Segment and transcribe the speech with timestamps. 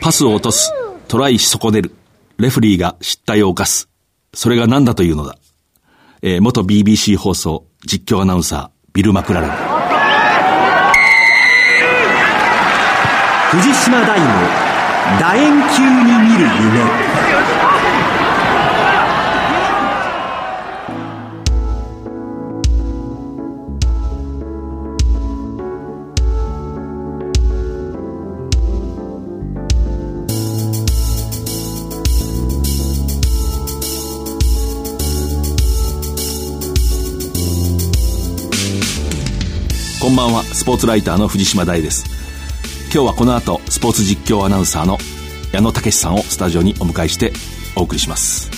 [0.00, 0.72] パスを落とす。
[1.08, 1.94] トライし損ねる。
[2.38, 3.88] レフリーが失態を犯す。
[4.34, 5.38] それが何だというのだ。
[6.22, 9.50] えー、元 BBC 放送実況アナウンサー、ビル・マクラレン。
[13.52, 14.26] 藤島大の
[15.18, 17.65] 楕円球に見る夢。
[40.26, 42.04] ばんは、スポーツライターの藤島大です。
[42.92, 44.98] 今日はこの後、スポーツ実況アナウンサーの
[45.52, 47.32] 矢野武さんをスタジオにお迎えして
[47.76, 48.50] お送りします。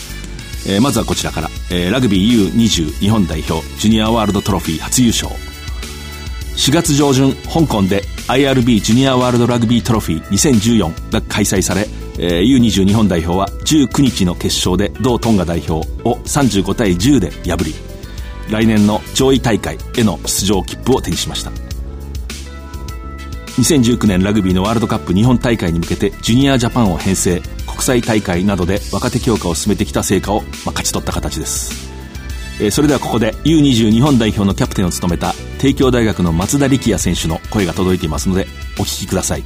[0.67, 5.29] えー、まずはこちらから、えー、ラグビー U20 日本代表ジュニアワールドトロフィー初優勝。
[6.57, 11.87] 4月上旬、香港で IRB ジュニアワールドラグビートロフィー2014が開催され、
[12.19, 17.75] えー、U20 日本代表は19日の決勝で同トンガ代表を35対10で破り、
[18.51, 21.51] 来年の上位大会への出場切符を手にしました。
[23.61, 31.91] 2019年ラグビーのワールドカップ日本大会に向けてジュニアジャパンを編成国際大会などで若手強化を進めてきた成果を、まあ、勝ち取った形です、
[32.63, 38.47] えー、それではここで U20 日本代表のキャプテンを務めた帝京大学の松田力也選手の声が届いていますので
[38.79, 39.43] お聞きください。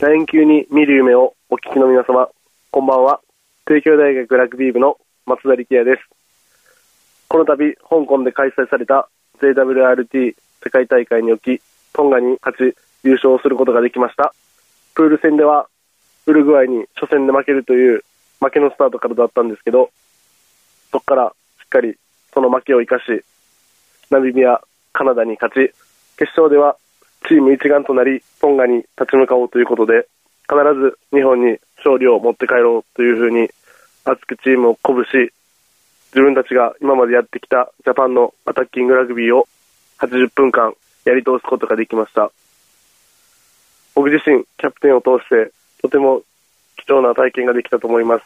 [0.00, 2.28] 楕円球に見る夢をお聞きの皆様
[2.72, 3.20] こんばんは。
[3.64, 6.25] 帝京大学ラグビー部の松田力也です。
[7.36, 9.10] この度、香港で開催された
[9.42, 11.60] JWRT 世界大会におき、
[11.92, 14.32] トンガに勝ち、優勝することができました。
[14.94, 15.68] プール戦では、
[16.24, 18.02] ウルグアイに初戦で負けるという
[18.40, 19.90] 負けのスタートからだったんですけど、
[20.90, 21.98] そこからしっかり
[22.32, 23.22] その負けを生かし、
[24.08, 24.62] ナミビア、
[24.94, 25.74] カナダに勝ち、
[26.16, 26.78] 決勝では
[27.28, 30.08] チーム一丸となり、トンガに立ち向かおうということで、
[30.48, 33.50] 必ず日本に勝利を持って帰ろうというふうに、
[34.06, 35.34] 熱くチームを鼓舞し、
[36.16, 39.46] 自分たちが今までやってきたジャパンのアタッキングラグビーを
[39.98, 40.72] 80分間
[41.04, 42.32] やり通すことができました。
[43.94, 46.22] 僕自身、キャプテンを通して、とても
[46.76, 48.24] 貴重な体験ができたと思います。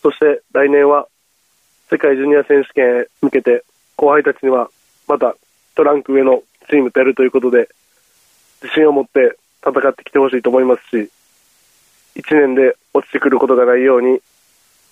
[0.00, 1.08] そして来年は、
[1.90, 3.64] 世界ジュニア選手権へ向けて、
[3.96, 4.70] 後輩たちには、
[5.08, 5.34] また
[5.74, 7.68] トランク上のチームとやるということで、
[8.62, 9.36] 自信を持って
[9.66, 11.10] 戦ってきてほしいと思いますし、
[12.14, 14.20] 1年で落ちてくることがないように、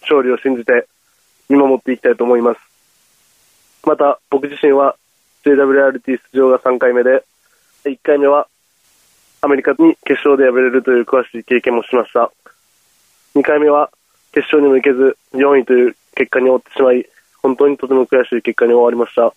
[0.03, 0.89] 勝利を信じて
[1.49, 2.61] 見守っていきたいと思います。
[3.85, 4.97] また、僕自身は
[5.45, 7.25] JWRT 出場が3回目で、
[7.85, 8.49] 1回目は
[9.41, 12.31] アメリカに決勝で敗れるという詳しい経験もしました。
[13.35, 13.91] 2回目は
[14.33, 17.07] 決勝にも行けず4位という結果に終わってしまい、
[17.43, 19.33] 本当にとても悔しい結果に終わりました。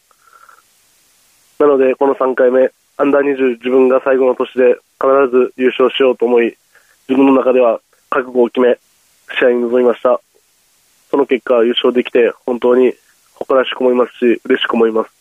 [1.63, 6.57] なので、この3回目、アンダー20自分が最後の年で必ず優勝しようと思い、
[7.07, 7.79] 自分の中では
[8.09, 8.79] 覚悟を決め、
[9.37, 10.19] 試合に臨みました。
[11.11, 12.93] その結果優勝できて本当に
[13.35, 15.11] 誇らしく思いますし、嬉しく思います。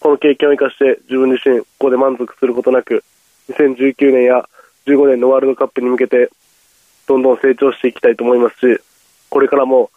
[0.00, 3.04] この経験を生かして自分自身ここで満足することなく、
[3.50, 4.48] 2019年や
[4.86, 6.30] 15年のワールドカップに向けて
[7.06, 8.80] どんどん成長していきたいと思いますし、
[9.28, 9.90] これからも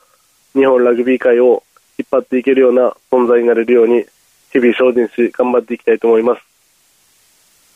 [0.54, 1.64] 日本ラグビー界を
[1.98, 4.06] 引っ張っていけるような存在になれるように
[4.52, 6.42] 日々精進し頑張っていきたいと思います。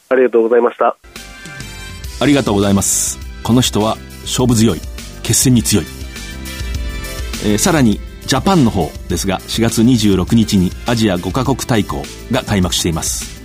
[0.10, 0.98] ありがとうございました。
[2.20, 3.18] ありがとうございます。
[3.44, 4.80] この人は勝負強い、
[5.24, 6.11] 決戦に強い。
[7.44, 13.42] えー、さらにジャパンの方ですが4月26日にアジア5カ国対抗が開幕しています。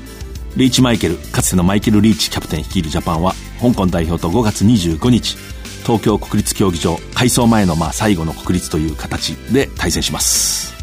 [0.57, 5.37] リーチマイケルかつてのマイケル・リーチキャプテン率いるジャパンは香港代表と5月25日
[5.83, 10.75] 東京国立競技場改装前のまあ最後の国立という形で対戦します。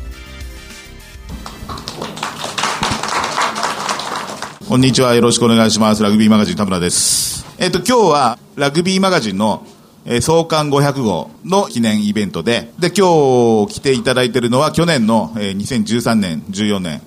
[4.68, 5.13] こんにちは。
[5.13, 6.01] よろしくお願いします。
[6.01, 7.45] ラグビーマガジン田村です。
[7.59, 9.66] えっ、と今日はラグビーマガジンの
[10.06, 17.02] えー、創刊500号の記念イベントで、で、今日来ていただいているのは去年の、えー、2013年、14年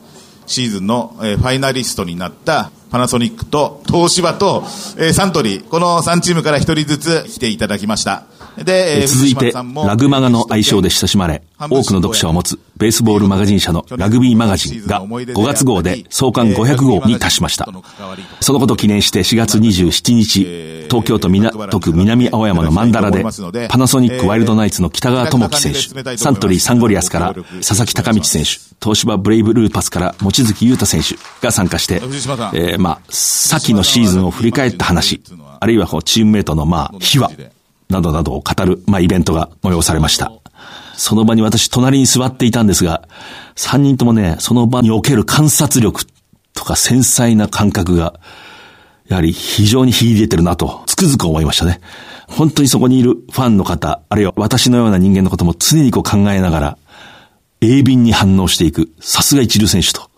[0.46, 4.62] シーズンの、えー、ファイナリストになったパナソニックと東芝と、
[4.96, 8.24] えー、サントリー、この3チームから1人ずつ来ていただきました。
[8.64, 17.66] で、続いて、ラグマガの愛称で親しまれ、多くの読者を持つベースボールマガジン社のラグビーマガジンが5月号で創刊500号に達しました。
[18.40, 23.24] そのことを記念して4月27日、東京都港区南青山のマンダラで、
[23.68, 28.50] パナソニックワイルドナイツの北川智樹選手、サントリーサンゴリアスから佐々木隆道選手、
[28.82, 35.22] 東芝ブレイブルーパスから望月優太選手が参加して、えー、まあ、先のシーズンを振り返った話、
[35.60, 37.30] あるいはこうチームメイトのまあ、秘話、
[37.88, 40.32] などなどを語る、まあ、イベントが催されました。
[40.96, 43.06] その場に私隣に座っていたんですが、
[43.54, 46.04] 三人ともね、その場における観察力
[46.54, 48.18] とか繊細な感覚が、
[49.08, 51.80] やはり非常に秀でてるなと、つくづく思いましたね。
[52.26, 56.78] 本当にそこにいるファンの方、あるいは私のような人間のことも常にこう考えながら、
[57.60, 60.10] 鋭敏に反応していく、さすが一流選手と。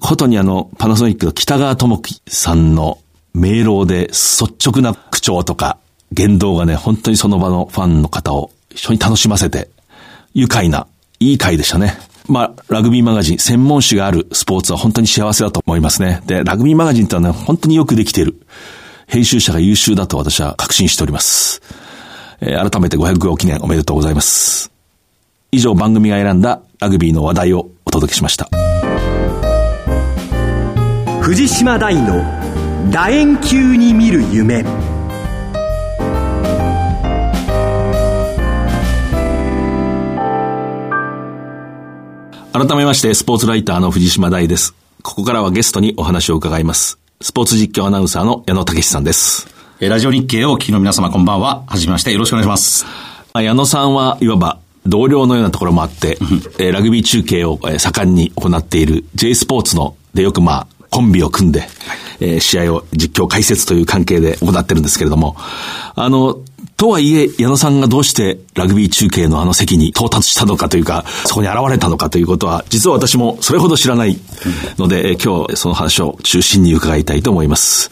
[0.00, 2.98] ことにあの、パナソニックの北川智樹さんの
[3.34, 5.78] 明朗で率直な口調とか
[6.12, 9.68] 言動がね、本当にその場のファンの方を一緒に楽しませて、
[10.34, 10.86] 愉快な、
[11.18, 11.98] いい回でしたね。
[12.28, 16.22] まあ、ラグビーマガジン、専門誌があるスポーツは本当に幸せだと思いますね。
[16.26, 18.40] で、ラグビーマガジンってのはね、本当によくできている。
[19.06, 21.62] 編集者が優秀だと私は確信しております。
[22.40, 24.72] えー、改めて500号記念おめでとうございます。
[25.52, 28.48] 以上番組が選んだラグビーの話題をお届けしました。
[31.20, 32.22] 藤島大の
[32.90, 34.64] 楕円球に見る夢。
[42.58, 44.74] 改めまして、スポーツライターの藤島大です。
[45.02, 46.98] ここからはゲストにお話を伺います。
[47.20, 49.46] スポーツ実況アナウンサーの矢野武さんです。
[49.78, 51.64] ラジオ日経をお聞きの皆様こんばんは。
[51.66, 52.12] はじめまして。
[52.12, 52.86] よろしくお願いします。
[53.34, 56.16] 矢野さんはいわば同僚のようなところもあって、
[56.58, 61.68] えラグビー中継を盛んに行っている J スポーツのでよくまあ、コンビを組んで、
[62.20, 65.36] え試合を実況解説という関係で行ってるんですけれども、
[65.94, 66.38] あの、
[66.76, 74.18] とはいえ、矢野さんがどうしてラグビー中継のあの席に到達したのかというか、そこに現れたのかということは、実は私もそれほど知らない
[74.78, 77.90] ので、今日その話を中心に伺いたいと思います。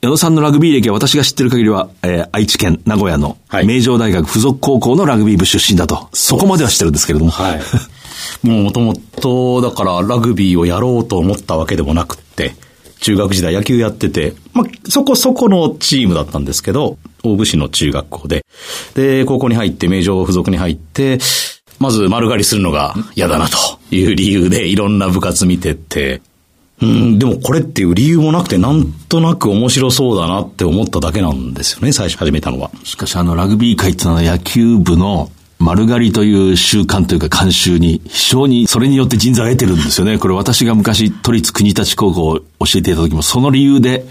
[0.00, 7.30] 矢野さんのラグビー歴は私が知ってる限りは、えー、愛知県名古屋の名城大学附属高校のラグビー部出身だと、はい、そこまでは知ってるんですけれども。
[7.30, 7.60] はい。
[8.46, 12.54] もうもともと、だからラグビーをやろうと思ったわけでもなくって、
[13.00, 18.44] 中学時代野球やってて、まあ、そこそこのチームだったんですけど、大府市の中学校で、
[18.94, 21.18] で、高校に入って、名城付属に入って、
[21.78, 23.56] まず丸刈りするのが嫌だなと
[23.94, 26.22] いう理由でいろんな部活見てて、
[26.80, 32.70] うん、でもこれっていう理由もなくて、なんとなく面白そうだなって思っただけなんですよね、最初始めたのは。
[32.84, 40.18] しかしあのラグビー界っていうのは野球部の丸刈りという習慣というか慣習に非常にそれによって人材を得てるんですよね。
[40.18, 42.44] これ私が昔都立国立高校を教
[42.76, 44.04] えていた時もその理由で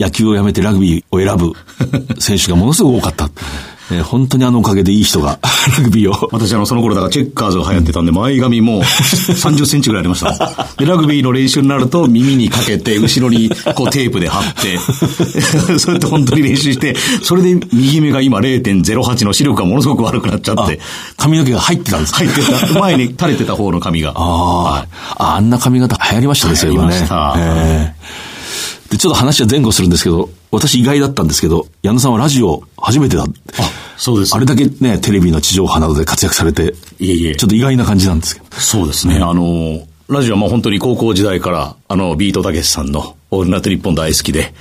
[0.00, 3.30] 野球をやめてラグビーを選ぶ選手がものすごく多かった。
[3.92, 5.38] えー、本当にあのおかげでいい人が、
[5.78, 6.28] ラグビーを。
[6.32, 10.32] 私あの、その頃だからチェッカーズが流行ってたんで、前髪も30センチぐらいありました。
[10.78, 14.78] で、ラグビーの練習になると耳にかけて、後ろにこうテープで貼って、
[15.78, 20.80] それって本当に練習して、それで右目が今0.08の視力がものすごく悪くなっちゃって。
[21.16, 22.18] 髪の毛が入ってたんですか？
[22.18, 22.42] 入って
[22.74, 22.78] た。
[22.80, 24.12] 前に垂れてた方の髪が。
[24.16, 24.88] あ、はい、
[25.18, 26.78] あ、あんな髪型流行りましたですよね。
[26.78, 27.34] 流行りました。
[27.38, 28.32] えー
[28.90, 33.22] で、ちょっと話は前後するんですけど、私意外だったんですけど、矢野さんはラジオ初めてだ。
[33.22, 33.26] あ、
[33.96, 34.34] そうです。
[34.34, 37.36] あれだけね、テレビの地上波などで活躍されて、いえいえ。
[37.36, 38.46] ちょっと意外な感じなんですけど。
[38.58, 39.16] そうですね。
[39.16, 44.52] あの、ラジオはもう本当に高校時代から、あの、ビートたけしさんのオールナイトニッポン大好きで、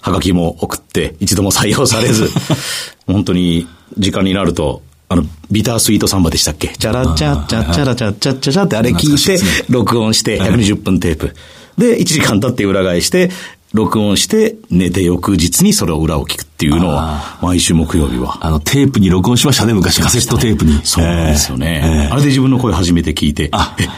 [0.00, 2.30] はがきも送って、一度も採用されず、
[3.06, 3.66] 本当に
[3.98, 6.68] 時間になると、あの、ビタースイートサンバでしたっけ？
[6.78, 11.34] チャラチャチャチャラチャチャチャチャってあれ聞いて、録音して120分テープ。
[11.78, 13.30] で、1時間経って裏返して、
[13.74, 17.00] 録音して寝て翌日にそれを裏を聞くっていうのを
[17.42, 18.38] 毎週木曜日は。
[18.40, 20.80] あのテープに録音しましたね、昔カセットテープに。
[20.84, 22.08] そうなんですよね。
[22.08, 23.88] えー、あれで自分の声初めて聞いて、あえ、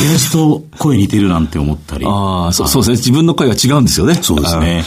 [0.00, 2.06] 親父と声似てるなんて思ったり。
[2.06, 2.96] ああ、そうそうですね。
[2.96, 4.14] 自分の声が違うんですよね。
[4.14, 4.82] そうですね。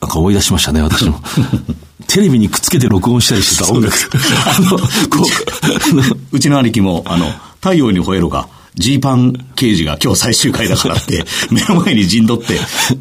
[0.00, 1.20] なんか思い出しましたね、私も。
[2.06, 3.96] テレビにくっつけて録音したりしてた音楽。
[4.46, 4.84] あの、こ
[6.32, 7.26] う、うちの兄貴も、あの、
[7.60, 12.58] 太陽に吠えろが、ジーパン刑事が今日最終回だからって、 目の前に陣取って、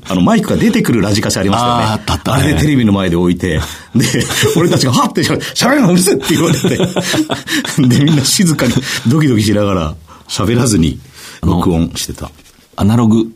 [0.09, 1.83] あの、マイクが出てくるラジカセありましたよね。
[1.85, 3.61] あったあった、あれでテレビの前で置いて、
[3.95, 4.25] で、
[4.57, 6.77] 俺たちがはって喋るのうるせって言われて、
[7.87, 8.73] で、みんな静かに
[9.07, 9.95] ドキドキしながら
[10.27, 10.99] 喋らずに
[11.41, 12.31] 録音してた。
[12.75, 13.27] アナログ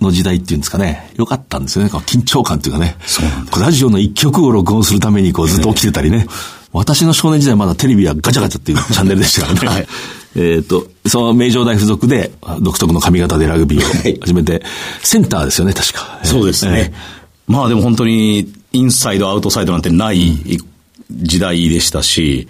[0.00, 1.90] の時代っていうんですかね、よかったんですよね。
[1.90, 2.96] 緊張感っていうかね。
[3.06, 3.60] そうなんです。
[3.60, 6.26] ラジオの一曲を録音するためにこうずっと起きてたりね。
[6.72, 9.68] 私の少年時代まだテレビはガチャガチャっていうチャンネルでしたからね。
[9.68, 9.86] はい
[10.36, 14.62] えっ、と、その名城大附属で独特の髪型でラグビーを始めて、
[15.02, 16.20] センターですよね、確か。
[16.24, 16.92] そうですね。
[16.92, 20.38] えー、まあでも本当に、インサイド、アウトサイドなんてない
[21.10, 22.48] 時代でしたし、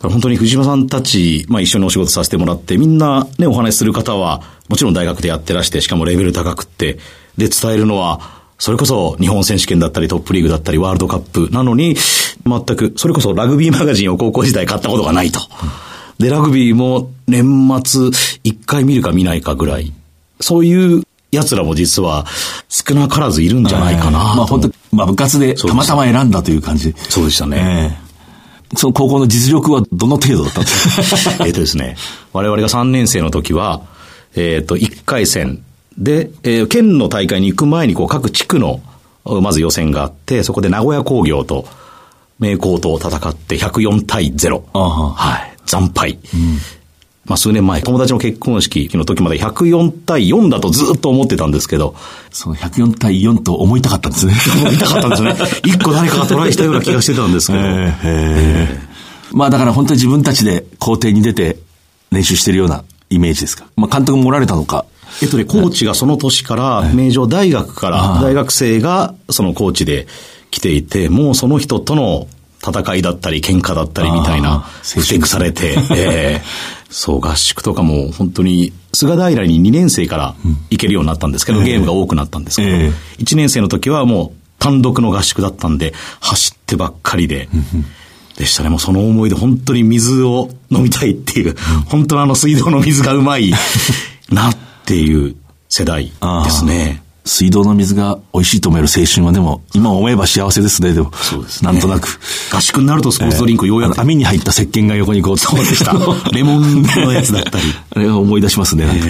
[0.00, 6.98] 本当に藤島さんたち、まあ一緒にお仕事させてもらって、みんなね、お話しする方は、もちろん大学でやってらして、しかもレベル高くって、
[7.38, 11.96] で、伝えるのは、それこそ日本選手権だったりトップリーグだったりワールドカップなのに、
[12.46, 15.40] 全く、それこそラグビーマガジンを高校時代買ったことがないと。
[16.18, 18.10] で、ラグビーも年末
[18.42, 19.92] 一回見るか見ないかぐらい。
[20.40, 22.26] そういう奴らも実は
[22.68, 24.18] 少なからずいるんじゃないかな。
[24.34, 26.94] まあ本当まあ部活でたまたま選んだという感じ。
[27.08, 27.98] そうでしたね。
[28.72, 31.44] えー、その高校の実力はどの程度だったんですか？
[31.46, 31.96] えっとですね、
[32.32, 33.82] 我々が3年生の時は、
[34.34, 35.62] えっ、ー、と、1回戦
[35.98, 38.80] で、えー、県の大会に行く前にこう各地区の
[39.24, 41.66] まず予選があって、そこで名古屋工業と
[42.38, 44.62] 名工と戦って104対0。
[44.72, 45.55] あははい。
[45.66, 46.18] 惨敗。
[47.24, 51.96] まあ数年前、友達の結婚式の時まで104対4だとずっと思ってたんですけど、
[52.30, 54.34] その104対4と思いたかったんですね。
[54.62, 55.34] もう見たかったんですね。
[55.66, 57.58] 一個誰かがトライしたような気がしてたんですけど。
[59.36, 61.56] まあだから本当に自分たちで校庭に出て
[62.12, 63.64] 練習してるようなイメージですか？
[63.76, 64.84] まあ監督もおられたのか。
[65.22, 70.06] えっとね、コーチがその年から、名城大学から大学生がそのコーチで
[70.50, 72.26] 来ていて、もうその人との
[72.64, 76.42] 戦いだったり、喧嘩だったりみたいな、あーふてくされて、 ええ。
[76.90, 80.34] そう、合宿とかも本当に、菅平に2年生から
[80.70, 87.48] 行けるようになったんですけど、ゲームが多くなったんですけど、え1年生の時はもう単独の合宿だったんで、走ってばっかりで、
[88.36, 88.68] でしたね。
[88.68, 93.52] もうその思いで本当に水を飲みたいっていう、本当のあの水道の水がうまい
[94.30, 95.36] なっていう
[95.68, 96.12] 世代
[96.44, 97.02] ですね。
[97.26, 101.12] 水道の水が美味しいと思える青春はでも、今思えば幸せですね、でも。
[101.14, 102.18] そうですねなんとなく。
[102.52, 105.92] 合宿になるとスポーツドリンクようやく、あの網に入った石鹸が横にこう、そうでした
[106.32, 107.64] レモンのやつだったり。
[107.94, 108.86] あれを思い出しますね。
[108.86, 109.06] なんか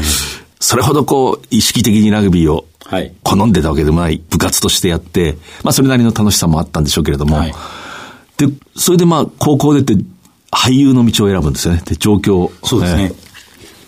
[0.59, 7.55] それほどこう、意識的にラグビーをはい好んでたわけでもない部活としてやって、まあそれなりの楽しさもあったんでしょうけれども、はい
[8.39, 8.47] で、
[8.77, 10.03] それでまあ高校出て
[10.51, 11.83] 俳優の道を選ぶんですよね。
[11.85, 12.51] で、状況。
[12.65, 13.13] そうですね。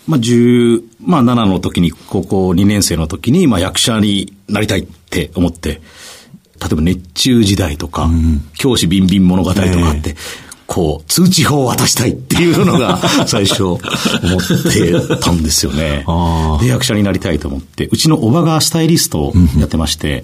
[0.09, 8.09] まあ、10、まあ、7の時に、高校2年生の時に、まあ、役者になりたいって思って、例えば熱中時代とか、
[8.57, 10.15] 教師ビンビン物語とかあって、
[10.65, 12.97] こう、通知法を渡したいっていうのが
[13.27, 16.03] 最初思ってたんですよね。
[16.09, 16.57] あ。
[16.59, 20.23] で、役者になりたいと思って、うちのおばがスタイリストをやってまして、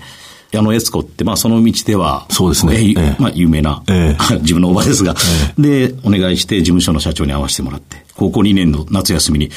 [0.51, 2.75] 矢野悦子って、まあ、その道では、そうですね。
[2.75, 3.21] えーええ。
[3.21, 5.15] まあ、有名な、え 自分のおばですが、
[5.57, 9.51] で、お願いして事務所の社長に会わせてもらって、高校2年の夏休みに、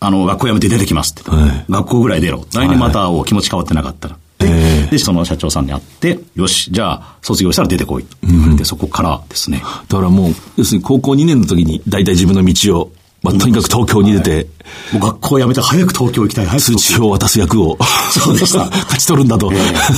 [0.00, 1.30] あの、学校辞めて出てきますって。
[1.30, 2.46] はい学校ぐらい出ろ。
[2.54, 3.24] 来年また会おう。
[3.24, 4.16] 気持ち変わってなかったら。
[4.38, 8.04] でええで、その社長さんに会って、よし、じゃあ、卒業したら出てこい。
[8.04, 9.62] って言われて、そこからですね。
[9.88, 14.46] だからもう、要するに高校2年の時に大体自分の道を、まあとにかく東京に出て、
[14.92, 16.46] もう学校辞めて早く東京行きたい。
[16.46, 17.76] 早く通知表を渡す役を、
[18.12, 19.50] そうでした 勝ち取るんだと。
[19.50, 19.52] あ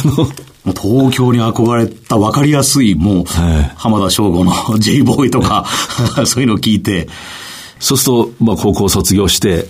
[0.07, 0.25] の
[0.65, 0.75] もう
[1.11, 5.67] 東京に憧れた分かりやすい、もう、はい浜田省吾の J ボーイとか、
[6.25, 7.09] そういうのを聞いて、
[7.79, 9.69] そうすると、まあ高校卒業して、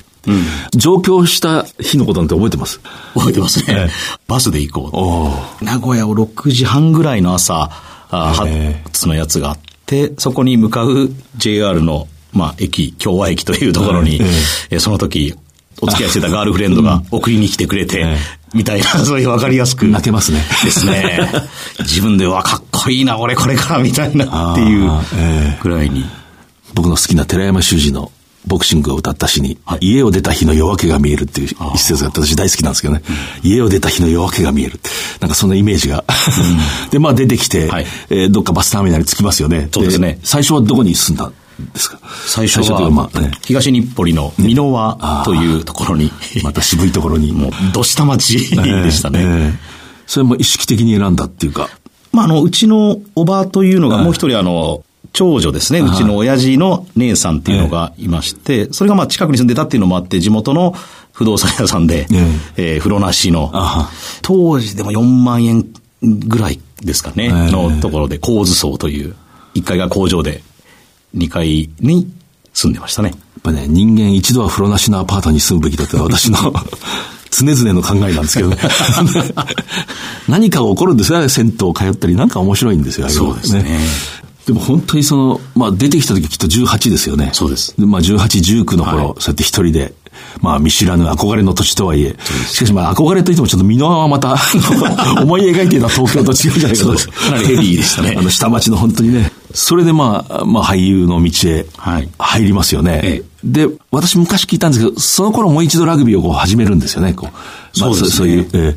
[0.74, 2.80] 上京した日のことなんて覚えてます？
[3.14, 3.64] 覚えてますね。
[3.68, 3.90] ええ
[4.28, 5.62] バスで行こう。
[5.62, 7.70] お名古屋を6時半ぐらいの朝、
[8.10, 8.34] あ
[8.84, 14.20] 発のやつがあって、そこに向かう JR の、まあ、駅、京和駅というところに、
[14.70, 15.34] ええその時、
[15.80, 18.16] お付き合いしてたガールフレンドが送りに来てくれて、え
[18.52, 19.86] みたいな、 そういう分かりやすく。
[19.86, 21.28] 泣けますねですね。
[21.80, 24.90] 自分ではかっこいいな、俺これから、みたいなっていう
[25.62, 26.04] ぐらいに。
[26.74, 28.12] 僕の好きな寺山修司の
[28.46, 29.78] ボクシングを歌った詩に、はい。
[29.92, 33.02] 家を出た日の夜明けが見えるっていう一節が私大好きなんですけどね、
[33.42, 34.80] 家を出た日の夜明けが見える。
[35.20, 36.04] なんかそんなイメージが。
[36.90, 37.86] で、まあ出てきて、はい。
[38.08, 39.68] えーどっかバスターミナルに着きますよね。
[39.72, 40.18] そうですね。
[40.24, 41.32] 最初はどこに住んだん
[41.74, 41.98] ですか？
[42.26, 46.10] 最初は、まあ、ね、東日暮里の美濃輪というところに、
[46.42, 47.32] また渋いところに。
[47.36, 49.20] もう、どした町でしたね。
[49.22, 51.68] ええそれも意識的に選んだっていうか。
[52.12, 54.82] まあ、あの、うちのおばというのが、もう一人、あの、
[55.12, 55.80] 長女ですね。
[55.80, 60.74] うちの親父の姉さんっていうのがいまして、それがまあ近くに住んでたっていうのもあって、地元の
[61.12, 62.16] 不動産屋さんで、え
[62.56, 63.52] えー風呂なしの
[64.22, 65.66] 当時でも4万円
[66.02, 69.14] ぐらいですかね、えのところで、構図層という、
[69.54, 70.42] 1階が工場で、
[71.16, 72.10] 2階に
[72.54, 73.10] 住んでましたね。
[73.10, 76.38] やっぱね、人間一度は風呂なしのアパートに住むべきだって私の
[77.30, 78.56] 常々の考えなんですけどね。
[80.28, 82.14] 何かが起こるんですよね、銭湯通ったり。
[82.14, 83.80] なんか面白いんですよ、そうですね
[84.46, 87.30] でも本当にその、まあ出てきた時きっと18ですよね。
[87.32, 87.74] そうです。
[87.78, 89.20] まあ18、19の頃、はい。
[89.20, 89.94] そうやって一人で、
[90.40, 92.16] まあ見知らぬ憧れの土地とはいえ、
[92.48, 94.36] しかしまあ憧れといってもちょっと箕輪はまた、
[95.22, 96.98] 思い描いていた東京と違うじゃないか。
[96.98, 97.08] す。
[97.08, 98.16] かなりヘビーでしたね。
[98.18, 99.30] あの下町の本当にね。
[99.52, 102.08] それでまあ、まあ俳優の道へはい。
[102.18, 103.00] 入りますよね。
[103.02, 103.66] ええ。
[103.66, 107.80] で、私昔聞いたんですけど、その頃もう一度ラグビーをこう始めるんですよね、こう。
[107.80, 108.10] まあそうですね。
[108.10, 108.76] そういう、え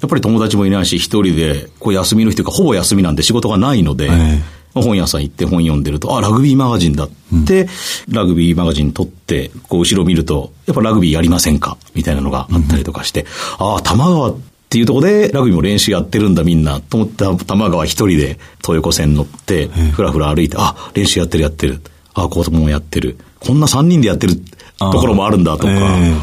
[0.00, 4.42] やっぱり友達もいないし、一人で、こう休みの日というか、ほぼ休みなんで仕事がないので、え
[4.74, 7.10] 本屋さん行って本読んでると、あ、ラグビーマガジンだっ
[7.46, 7.68] て、
[8.08, 11.76] ラグビーマガジン撮って、こう後ろ見ると、やっぱラグビーやりませんか？
[11.94, 13.26] みたいなのがあったりとかして、
[13.58, 14.36] ああ、玉川っ
[14.68, 21.80] ていうところでラグビーも練習やってるんだみんな、と思った玉川一人で東横線乗って、ふらふら歩いて、あ、練習やってるやってる。
[22.14, 23.16] あ、子供もやってる。
[23.40, 24.34] こんな三人でやってる
[24.78, 26.14] ところもあるんだとか、え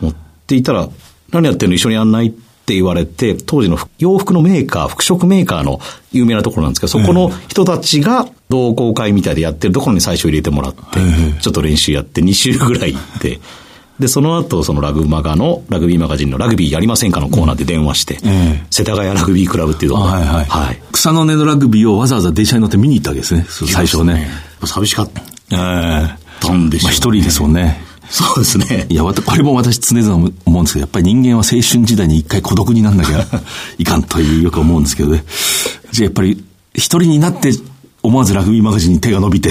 [0.00, 0.14] 持っ
[0.46, 0.88] ていたら、
[1.30, 1.74] 何やってんの？
[1.74, 2.28] 一緒にやんない？
[2.28, 5.80] って言われて、当時の洋服のメーカー、服飾メーカーの
[6.12, 10.80] 有名なところなんですけど、そこの人たちが同好会みたいでやってるところに最初入れてもらって、
[11.40, 13.40] ちょっと練習やって2週ぐらい行って、
[13.98, 20.44] で、その後、そのラグマガの、ラグビーマガジンのラグビーやりませんかのコーナーで電話して、ええ世田谷ラグビークラブっていうところはいはい。
[20.46, 20.82] はい。
[20.90, 23.46] 草の根のラグビーをわざわざ電車に乗って見に行ったわけですね。
[23.48, 24.28] 最初ね。。
[24.64, 25.10] 寂しかっ
[25.52, 27.80] ええたんでしょう、まあ一人ですもんね。
[28.08, 28.86] そうですね。
[28.88, 33.26] いや、これも私常々思うんですけど、やっぱり人間は青春時代に一回孤独になんなきゃ
[33.78, 35.24] いかんというよく思うんですけどね。
[35.92, 36.42] じゃあやっぱり
[36.74, 37.52] 一人になって
[38.02, 39.50] 思わずラグビーマガジンに手が伸びて、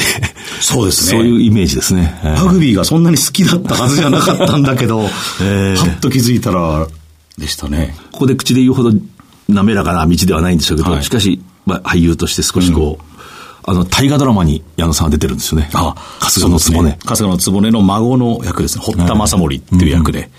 [0.62, 2.19] そうですねそういうイメージですね。
[2.24, 5.10] ええラグビーがそんなに好きだったはずじゃなかったんだけど、
[5.41, 6.88] ええはっと気づいたら、
[7.38, 7.95] でしたね。
[8.12, 8.93] ここで口で言うほど
[9.50, 13.12] 滑らかな道ではないんでしょうけど、はいしかし、まあ、俳優として少しこう、
[13.65, 15.70] あの、大河ドラマに矢野さんは出てるんですよね。
[15.74, 17.00] あ春日の局ね。
[17.05, 18.84] 春日の局の孫の役ですね。
[18.86, 20.29] 堀田正盛っていう役で。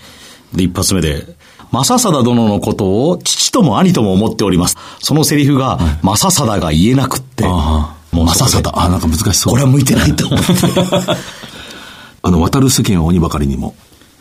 [0.53, 1.35] で、一発目で、
[1.71, 4.77] 正貞殿のことを父とも兄とも思っております。
[4.99, 8.69] そのセリフが、正貞が言えなくって、ああ、もう正貞。
[8.79, 9.53] ああ、なんか難しそう。
[9.53, 10.45] これは向いてないと思って。
[12.21, 13.75] あの、渡る世間は鬼ばかりにも、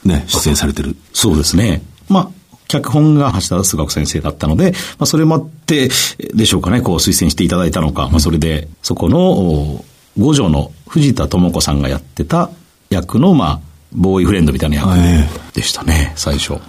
[0.04, 0.96] ね、出演されてる。
[1.12, 1.82] そうですね。
[2.08, 2.28] まあ、
[2.68, 5.90] 脚本が橋田壽学先生だったので、まあ、それもあって、
[6.34, 9.84] でしょうかね、こう推薦していただいたのか、まあ、それで、そこの、お
[10.18, 12.50] 五条の藤田智子さんがやってた
[12.90, 13.60] 役の、まあ、
[13.92, 16.60] ボーイフレンドみたいな役えでしたね、最初。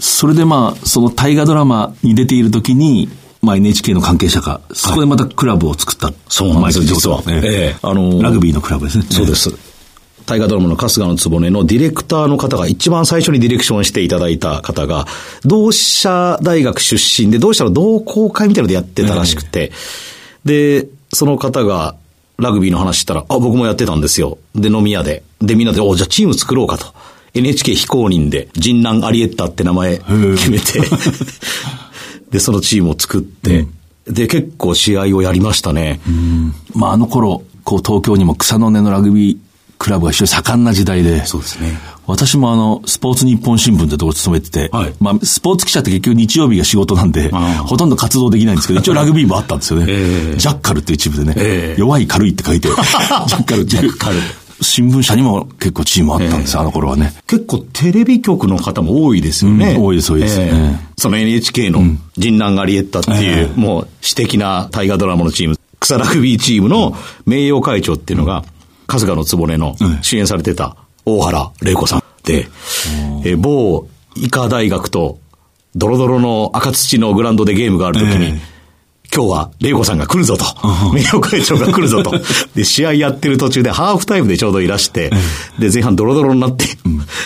[0.00, 3.08] それでまあ、その大河ドラマに出ている時に、
[3.42, 6.12] まあ NHK の関係者が、そこでまたクラブを作った。
[6.28, 7.40] そうなんですよ実はえええ
[7.74, 9.04] えあのラグビーのクラブですね。
[9.10, 9.34] そうで。
[9.34, 9.50] す。
[10.28, 15.06] 大河ドラマの春日の局のディレクターの方が一番最初にディレクションしていただいた方が、
[15.46, 19.72] 同志社大学出身で、同志社の同好会みたいなのでやってたらしくて、
[20.44, 21.96] で、その方が
[22.36, 24.36] ラグビーの話したら、あ、僕もやってたんですよ。
[24.54, 25.22] で、飲み屋で。
[25.40, 26.92] で、みんなで、お、じゃあチーム作ろうかと。
[27.32, 30.82] NHK 非公認で、人南アリエッタって名前決めて、
[32.30, 33.66] で、そのチームを作って、
[34.06, 36.00] で、結構試合をやりましたね。
[36.74, 39.47] まああの頃、こう東京にも草の根のラグビー
[39.78, 41.24] クラブが非常に盛んな時代で。
[41.24, 41.78] そうですね。
[42.06, 49.86] 私もあの、スポーツ日本新聞ってところ勤めてて、はいまあ、スポーツ記者って結局日曜日が仕事なんで、ほとんど活動できないんですけど、一応ラグビーもあったんですよね。
[49.92, 53.82] ええジャッカルっていう一部でね、ええ弱い軽いって書いて、 ジャッカルっていう。
[53.82, 54.16] ジャッカル
[54.60, 57.14] 新聞社にも結構チームあったんですよ、あの頃はね。
[57.26, 59.74] 結構テレビ局の方も多いですよね。
[59.74, 61.80] うん多いです多いですええええその NHK の
[62.16, 68.44] 人南アリエッタっていう、ええもう私的な大河ドラマのチーム、草ラグビーチームの名誉会長っていうのが、
[68.88, 72.48] 春日の局の主演されてた大原玲子さんで、
[73.24, 75.20] えー某医科大学と
[75.76, 78.58] ドロドロの赤土のグラウンドでゲームがあるときに、ええ
[79.14, 80.44] 今日は、玲子さんが来るぞと。
[80.92, 82.12] 名誉会長が来るぞと。
[82.54, 85.10] で、試合やってる途中でハーフタイムでちょうどいらして、
[85.58, 86.66] で、前半ドロドロになって、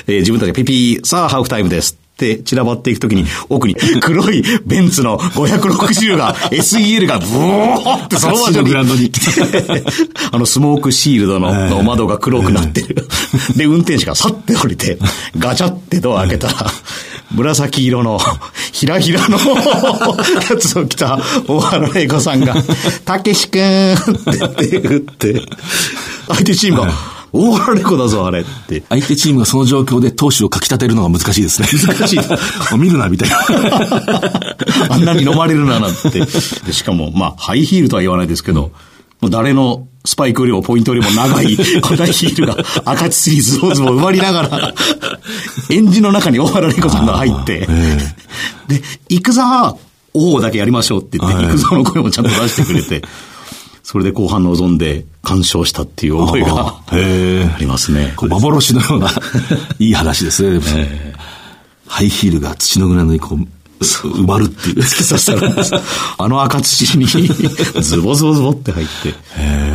[0.06, 1.98] えー自分たちがピピー、さあハーフタイムです。
[2.22, 8.68] って散らばっていくときに、奥に黒いベンツの560が、 SEL がブーってその場所に。
[8.68, 9.10] グラウンドに
[10.30, 13.08] あの、スモークシールドのの窓が黒くなってる。
[13.56, 14.98] で、運転手がさって降りて、
[15.36, 16.70] ガチャってドア開けたら、
[17.34, 18.20] 紫色の、
[18.72, 22.54] ひらひらのやつを着た大原玲子さんが、
[23.04, 25.42] たけしくんって手振って、
[26.28, 26.92] 相手チームが、
[27.32, 28.82] 大原玲子だぞ、あれって。
[28.88, 31.68] 相手チームがその状況で投手をかき立てるのが難しいですね。
[31.86, 32.18] 難しい
[32.78, 33.38] 見るな、みたいな。
[34.90, 36.10] あんなに飲まれるな、なんて。
[36.20, 38.72] でしかも、まあ、ハイヒールとは言わないですけど、
[39.22, 44.74] もう誰のスパイクよりもポイントよりも長い、 このヒールが赤チスリーズボーズも埋まりながら、
[45.70, 47.68] エンジンの中に大原玲子さんが入って、
[48.68, 49.42] で、行くぞ
[50.12, 53.02] 王だけやりましょうって言って、はい行くぞの声もちゃんと出してくれて、
[53.82, 58.14] それで後半臨んで完勝したっていう思いがへありますね。
[58.16, 59.10] 幻のような、
[59.78, 60.60] いい話ですね。
[61.86, 63.46] ハイヒールが土のグラウンドにこう、
[63.82, 64.78] 埋まるっていう。
[64.80, 65.72] 突き刺さるんです。
[66.18, 67.06] あの赤土に
[67.82, 69.14] ズボズボズボって入って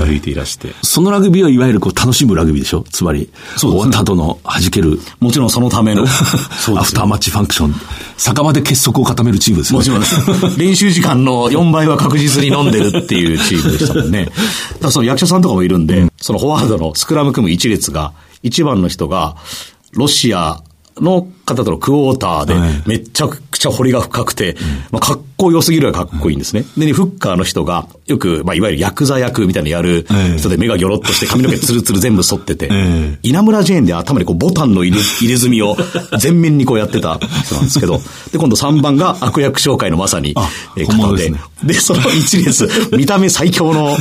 [0.05, 0.73] 歩いていらして。
[0.81, 2.83] そのラグビーはいわゆるこう楽しむラグビーでしょ？
[2.91, 6.03] つまり、そうね終わった後の弾ける、もちろんそのための。
[6.03, 7.75] アフターマッチファンクション。
[8.17, 9.99] 酒場で結束を固めるチームですよね。
[9.99, 10.57] もちろん。
[10.57, 14.25] 練習時間の4倍は確実に飲んでるっていうチームでしたもんね。
[14.25, 14.35] だか
[14.83, 19.35] らその役者さんとかもいるんで、そのフォワードのスクラム組む一列が、一番の人が、
[19.93, 20.61] ロシア
[21.01, 24.55] の方とのクォーターではい、めちゃくちゃ彫りが深くて、
[24.91, 26.63] まあ、かっこよすぎるがかっこいいんですね。
[26.77, 30.05] で、フッカーの人が、よく、まあ、いわゆるヤクザ役みたいなのやる
[30.37, 35.77] 人で目がギョロッとして髪の毛ツルツル全部剃ってて、 え稲村ジェーンで頭にこうボタンの入れ 入れ墨を
[36.19, 40.33] 全面にこうやってた人なんですけど、で、今度3番が悪役紹介のまさに
[40.85, 41.33] 方で。
[41.63, 43.97] でその一列、見た目最強の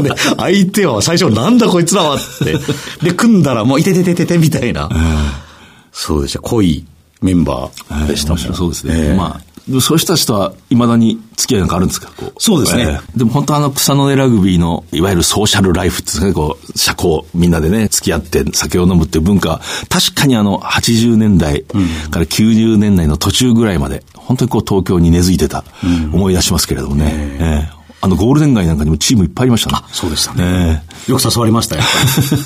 [0.00, 2.56] で、相手は最初なんだこいつらはって、
[3.02, 4.88] で、組んだらもういてててててみたいな、
[5.92, 6.84] そうでした、濃い
[7.20, 8.94] メンバーでしたもん面白そうですね。
[8.96, 9.14] ええ。
[9.14, 12.10] まあ、そういう人たちとは未だに付き合いなんかあるんですか？
[12.38, 21.62] そうですね、えー、でも本当あの草の根ラグビーの、いわゆるソーシャルライフっていうかこう、社交みんなでね、付き合って酒を飲むっていう文化確かにあの、80年代
[22.10, 25.62] から90年代の途中ぐらいまで、本当にこう東京に根付いてた、
[26.12, 27.12] 思い出しますけれどもね。
[27.14, 29.78] えー、えーあの、ゴールデン街なんかにもチームいっぱいありましたね。
[29.80, 30.42] あ、そうでしたね。
[30.42, 31.82] えー、よく誘われましたよ、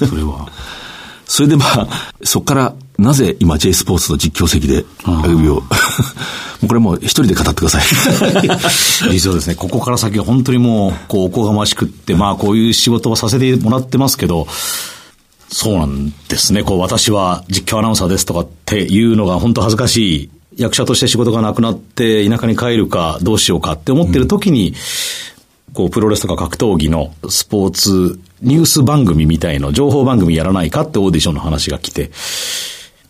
[0.06, 0.46] それは。
[1.26, 1.88] それでまあ、
[2.22, 5.66] そこからなぜ今 J スポーツの実況席でラグビーを、 も
[6.62, 7.82] うこれもう一人で語ってください。
[9.10, 14.46] 実はですね、ここから先は本当にもう、こう、おこがましくって、まあこういう仕事をさせてもらってますけど、
[15.48, 16.62] そうなんですね。
[16.62, 20.30] こう、私は実況アナウンサーですとかっていうのが本当恥ずかしい。
[20.56, 24.74] 役者として仕事がなくなって田舎に帰るかどうしようかって思ってる時に、うん
[25.76, 32.10] こう、プロレスとか格闘技のスポーツニュース番組みたいの、情報番組やらないかってオーディションの話が来て、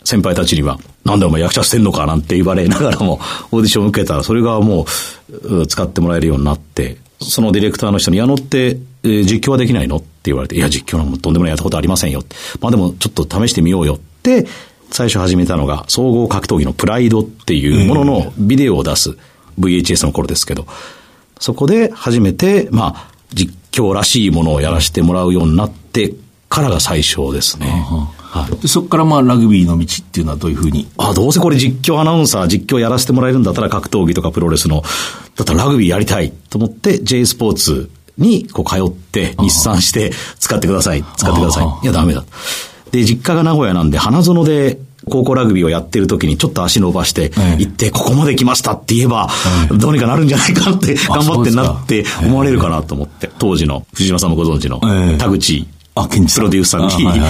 [0.04, 3.14] 先輩たちには、なんでお前役者してんのかなんて言われながらも、
[3.50, 4.86] オーディション受けたら、それがも
[5.28, 12.22] う、使ってもらえるようになって、そのディレクターの人に、矢野って、えー、実況はできないのって言われて、いや、実況なんもとんでもないやったことありませんよ。
[12.60, 14.46] まあでも、ちょっと試してみようよって、
[14.90, 19.16] 最初始めたのが、総合格闘技のプライドっていうもののビデオを出す、
[19.58, 20.66] VHS の頃ですけど、
[21.40, 26.14] そこで初めて、まあ、実況らしいものをやらせてもらうようになって
[26.48, 27.66] からが最初ですね。
[27.66, 30.86] はい、でそこからまあラグビーの道っていうのはどういうふうに？
[30.98, 34.82] あ、どうせこれ実況アナウンサー、実況やらせてもらえるんだったら格闘技とかプロレスの、
[35.36, 41.84] だったらラグビーやりたいと思って J スポーツにこう通って日産して使ってください、使ってください。
[41.84, 42.24] いやダメだ。
[42.90, 49.28] で、実家が名古屋なんで花園で高校ラグビーをやってる時にちょっと足伸ばして行って、ここまで来ましたって言えば、
[49.70, 54.80] どうにかなるんじゃないかって、頑張ってなって思われるかなと思って、当時の藤島さんもご存知の
[55.18, 55.66] 田口
[56.34, 57.20] プロデューサーに、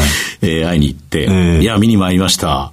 [0.43, 2.73] え会いに行って、いや、見に参りました。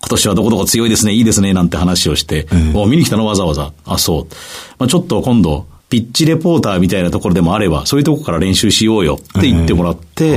[0.00, 3.72] 今年はどこどこ強いですね、いいですね、なんて話をして、お見に来たのわざわざ。
[3.84, 4.34] あ、そう。
[4.78, 10.36] まあ、ちょっと今度、ピッチレポーターみたいなところでもあれば、そういうとこから練習しようよって言ってもらって、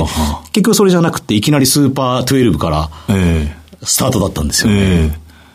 [0.52, 2.90] 結局それじゃなくて、いきなりスーパー12から、
[3.84, 4.78] スタートだったんですよね。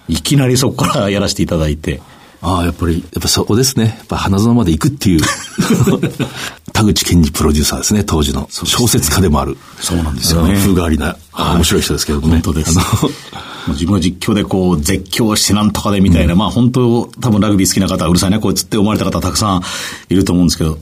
[0.09, 2.01] えー、いきなりそこからやらせていただいて。
[2.41, 3.97] ああ、やっぱり、やっぱそこですね。
[3.99, 5.21] やっぱ花園まで行くっていう。
[6.75, 8.49] 田口健二プロデューサーですね、当時の。
[8.51, 9.57] 小説家でもある。
[9.81, 10.55] そうなんですよね。
[10.55, 12.29] 風変わりな、面白い人ですけどね。
[12.29, 12.77] 本当です。
[13.69, 19.63] 自分は実況でこう、絶叫してなんとかでみたいな、うん、まあ本当、多分ラグビー好きな方はうるさいな、こいつって思われた方たくさん
[20.11, 20.79] いると思うんですけど、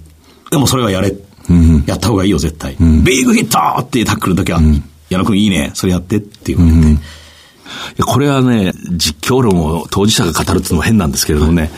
[0.51, 1.15] でもそれはやれ。
[1.49, 2.77] うん、やった方がいいよ、絶対。
[2.81, 4.61] うん、ビッグヒットってタックルの時は、
[5.11, 7.03] 矢野くんいいね、それやってって言われて。
[8.01, 11.71] これはね、実況論を当事者が語るっていうのも変なんですけれどもね、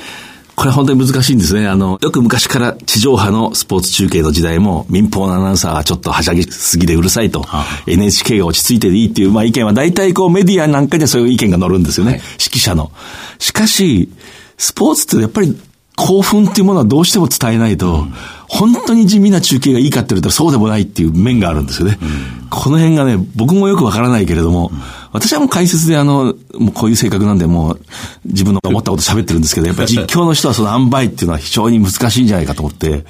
[0.56, 1.66] これは本当に難しいんですね。
[1.66, 12.12] あの、よく昔から地上波のスポーツ中継の時代も民放のアナウンサーはちょっとはしゃぎすぎでうるさいと、は NHK が落ち着いてでいいっていう、まあ意見は大体こうメディアなんかでそういう意見が載るんですよね。
[12.12, 12.92] はい、識者の。
[13.38, 14.10] しかし、
[14.56, 15.58] スポーツってやっぱり
[15.96, 18.12] 興奮っていうものはどうしても伝えないと、うん、
[18.48, 21.98] 本当に地味な中継がいいかって言ったらそうでもないっていう面があるんですよね。
[22.00, 24.78] うん、この辺がね、僕もよくわからないけれども、うん、
[25.14, 27.80] 私はもう解説であの、もうこういう性格なんで、もう
[28.24, 33.04] 自分の思ったこと喋ってるんですけど、やっぱり実況の人はその塩梅っていうのは非常に難しいんじゃないかと思って、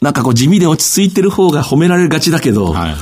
[0.00, 2.94] なんかこう地味で落ち着いてる方が褒められがちだけど、はい、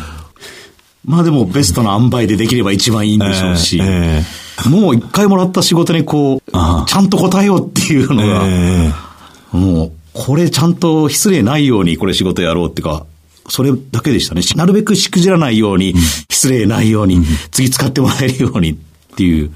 [1.04, 9.08] まあでもベストな塩梅でできれば一番いいんでしょうし、えーえー、もう一回もらった仕事にこう、ちゃんと答えようっていうのが、えー
[9.52, 13.06] もう、これちゃんと失礼ないようにこれ仕事やろうっていうか、
[13.48, 14.42] それだけでしたね。
[14.56, 15.94] なるべくしくじらないように、
[16.30, 18.76] 失礼ないように、次使ってもらえるようにっ
[19.16, 19.50] ていう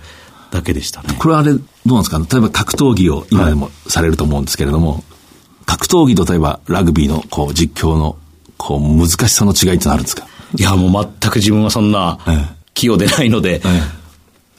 [0.50, 1.14] だけでしたね。
[1.18, 2.18] これはあれ、どうなんですか？
[2.18, 5.02] 例えば格闘技を今でもされると思うんですけれども、はい、
[5.66, 8.16] 格闘技と例えばラグビーのこう実況の
[8.57, 10.26] こう難しさの違いってあるんですか？
[10.57, 12.18] いや、もう全く自分はそんな
[12.74, 13.62] 器用でないので、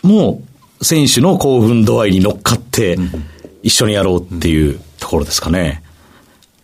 [0.03, 0.43] も
[0.79, 2.97] う選手の興奮度合いに乗っかって
[3.61, 5.83] 一緒にやろうっていうところですかね。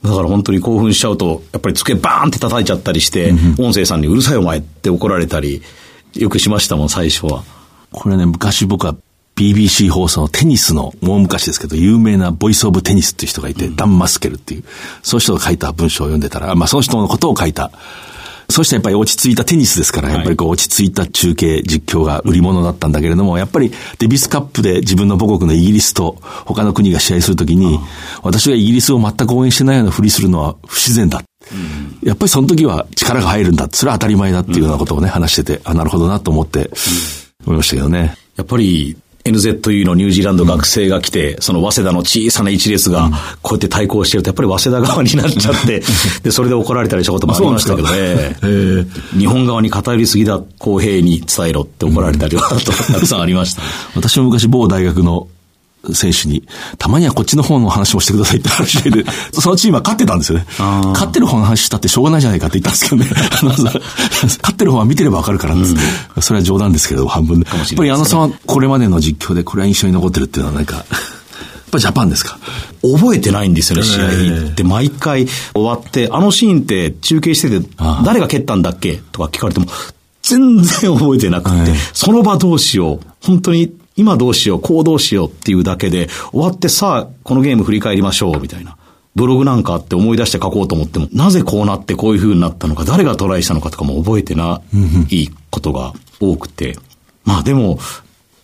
[0.04, 5.62] だから本当に興奮しちゃうと、やっぱり机バーンって叩いちゃったりして、音声さんにうるさいお前って怒られたり、
[6.16, 7.44] よくしましたもん、最初は。
[7.92, 8.96] これね、昔僕は
[9.36, 14.64] BBC 放送のテニスの、もう昔ですけど、有名なボイスオブテニスっていう人がいて、うん、ダン・マスケルっていう、
[15.02, 17.72] その人が書いた文章を読んでたら、まあその人のことを書いた
[18.50, 27.80] そしてやっぱり落ち着いたテニスですから、やっぱりこう落ち着いた中継、実況が売り物だったんだけれども、やっぱりデビスカップで自分の母国のイギリスと他の国が試合するときに、
[28.24, 31.22] 私がイギリスを全く応援してないようなふりするのは不自然だ。
[32.04, 33.68] やっぱりその時は力が入るんだ。
[33.72, 36.72] それは当たり前だっていうようなことをね、話してて、あ、なるほどなと思って
[37.46, 38.18] 思いましたけどね。
[38.36, 38.98] やっぱり
[39.32, 43.10] NZU のニュージーランド学生が来て、その早稲田の小さな一列が、
[43.42, 45.82] こうやって対抗してると、やっぱり早稲田側になっちゃって、
[46.24, 48.36] で、それで怒られたりしたこともありましたけどね。
[49.18, 52.44] 日本側に偏りすぎだ、公平に伝えろって怒られたりは、
[52.94, 53.62] たくさんありました。
[53.96, 55.28] 私も昔某大学の
[55.94, 56.44] 選手に、
[56.78, 60.46] たまにはこっちの方の話もしてくださいって話で、 そのチームは勝ってたんですよね。
[60.58, 63.10] 勝ってる方の話したってしょうがないじゃないかって言ったんですけどね。
[64.42, 65.76] 勝ってる方は見てればわかるから、うん、
[66.22, 67.40] それは冗談ですけど、半分。
[67.40, 67.48] で。
[67.50, 70.86] やっぱり矢野さんはこれまでの実況でこれは印象に残ってるっていうのは何か、やっ
[71.72, 72.40] ぱジャパンですか？
[72.82, 74.64] 覚えてないんですよね、試合って。
[74.64, 77.66] 毎回終わって、あのシーンって中継してて、
[78.04, 79.00] 誰が蹴ったんだっけ？
[79.12, 79.68] とか聞かれても、
[80.24, 83.00] 全然覚えてなくて、その場どうしよう。
[83.22, 88.78] 本当に今どうしよう、こうどうしようっていうだけで、終わってさあ、このゲーム振り返りましょう、みたいな。
[89.14, 94.62] ブログなんかあって思い出して書こうと思っても、なぜこうなってこういう風になったのか、誰がトライしたのかとかも覚えてな
[95.10, 96.78] いことが多くて。
[97.26, 97.78] まあでも、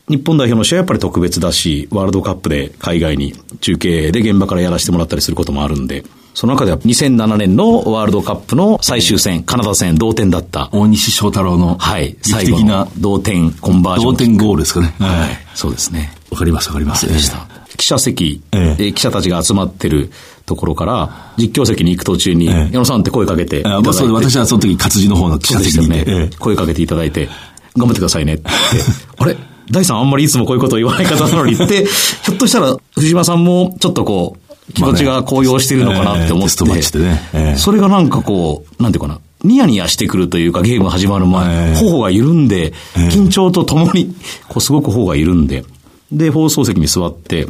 [0.09, 6.03] 日本代表の試合はやっぱり特別だし、ワールドカップで海外に中継で現場からやらせてもらったりすることもあるんで、
[6.35, 10.69] その中では2007年のワールドカップの最終戦、カナダ戦同点だった。
[10.73, 11.77] 大西翔太郎の。
[11.77, 12.17] はい。
[12.21, 14.11] 最後の同点コンバージョン。
[14.11, 14.93] 同点ゴールですかね。
[14.99, 15.29] はい。
[15.55, 16.11] そうですね。
[16.29, 17.07] わかります、わかります。
[17.07, 17.47] でした。
[17.77, 20.11] 記者席、ええ、記者たちが集まってる
[20.45, 27.29] ところから、実況席に行く途中に、矢野さんって声かけてあまあ、そう私はその時活字の方の記者席にね、声かけていただいて、
[27.77, 28.49] 頑張ってくださいねって。
[29.17, 29.37] あれ？
[29.71, 36.63] 大さんあんまりいつもこういうことを言わない方なのにって、ひょっとしたら藤島さんもちょっとこう、気持ちが高揚してるのかなって思って、
[36.99, 44.15] ねそれがなんかこう、なんていうかな、ニヤニヤしてくるというか、ゲーム始まる前、頬が緩んで、緊張とともに、
[44.47, 45.63] こう、すごく頬が緩んで、
[46.11, 47.47] で、放送席に座って、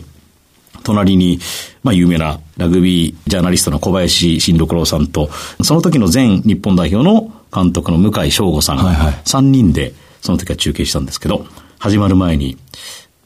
[0.83, 1.39] 隣に、
[1.83, 5.29] まあ、有名なラグビージャーナリストの小林慎六郎さんと、
[5.63, 11.45] その時の前日本代表の監督の向井翔吾さん、はいはい、3人で、その時は中継したんですけど、
[11.79, 12.57] 始まる前に、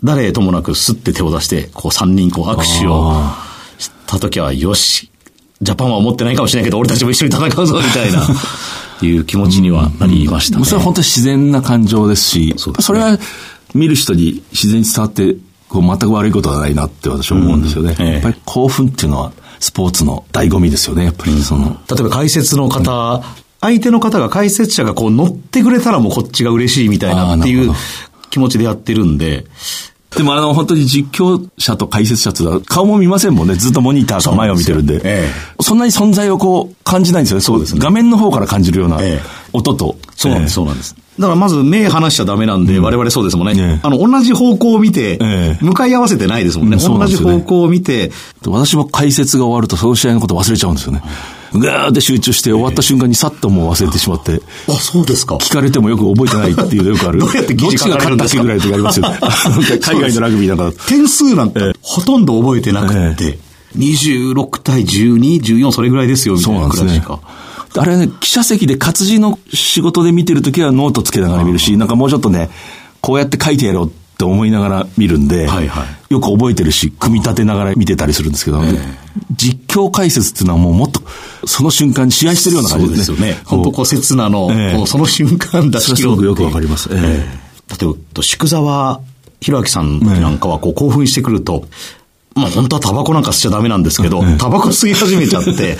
[0.04, 3.49] 誰ともなくスッて手を出して、こう3人こう握手を、
[4.06, 5.10] た時は、よし、
[5.62, 8.28] ジャパンは思ってないかもしれないけど、俺たちも一緒に戦うぞ、みたいな、
[9.02, 10.66] いう気持ちにはなりましたね。
[10.66, 13.18] それは本当に自然な感情ですし、そ、ね、それは
[13.74, 15.36] 見る人に自然に伝わって、
[15.68, 17.96] こう全く悪いことはないなって私は思うんですよね。
[17.98, 18.06] うん。
[18.06, 21.78] ええ、やっぱり興奮っていうのは、スポーツの醍醐味ですよね、やっぱりその。
[21.90, 23.22] 例えば解説の方、
[23.62, 27.74] 相手の方が解説者がこう乗ってくれたらもうこっちが嬉しいみたいなっていう
[28.30, 29.46] 気持ちでやってるんで、
[30.16, 33.56] でもあの、本当に実況者と解説者って顔も見ませんもんね。
[33.56, 35.00] ずっとモニターと前を見てるんで。
[35.00, 37.42] そええ、そんなに存在をこう感じないんですよね。
[37.42, 37.82] そうですね。
[37.82, 39.00] 画面の方から感じるような
[39.54, 39.98] 音と。
[40.00, 40.96] え、そうなんです、そうなんです。
[41.20, 43.80] だからまず目離しちゃダメなんで、うん、我々そうですもんね。
[43.84, 45.20] あの、同じ方向を見て、
[45.62, 46.78] 向かい合わせてないですもんね。
[46.82, 48.12] うん、同じ方向を見て。
[48.48, 51.04] 私も解説が終わると、その試合のこと忘れちゃうんですよね。
[51.54, 54.42] ぐーって集中して終わった瞬間にさっともう忘れてしまって。
[54.68, 55.36] あ、そうですか。
[55.36, 57.20] 聞かれてもよく覚えてないっていうのよくある。
[57.22, 59.06] どうやって記事が勝ったっけぐらいの時ありますよ。
[59.82, 60.72] 海外のラグビーなんか。
[60.88, 63.40] 点数なんてほとんど覚えてなくて、
[63.78, 67.20] 26対12、14それぐらいですよ、みたいなくらいしか。
[67.78, 72.50] あれね、記者席で活字の仕事で見てるときはノートつけながら見るし、なんかもうちょっとね、
[73.02, 78.78] こうやって書いてやろうって思いながら見るんで、はいはい、よく覚えてるし、組み立てながら見てたりするんですけど、えー、
[79.36, 81.02] 実況解説っていうのはもうもっと、
[81.48, 83.06] その瞬間に試合してるような感じですね。
[83.06, 83.42] そうですよね。
[83.46, 86.90] 本当こう、刹那の、えー、その瞬間出し切ろうすごくよくわかります。
[86.92, 89.00] えー、例えば、宿沢
[89.40, 91.66] 弘明さんなんかはこう興奮してくると、
[92.36, 95.78] まあ本当はタバコなんか吸っちゃダメなんですけど、タバコ吸い始めちゃって、 で、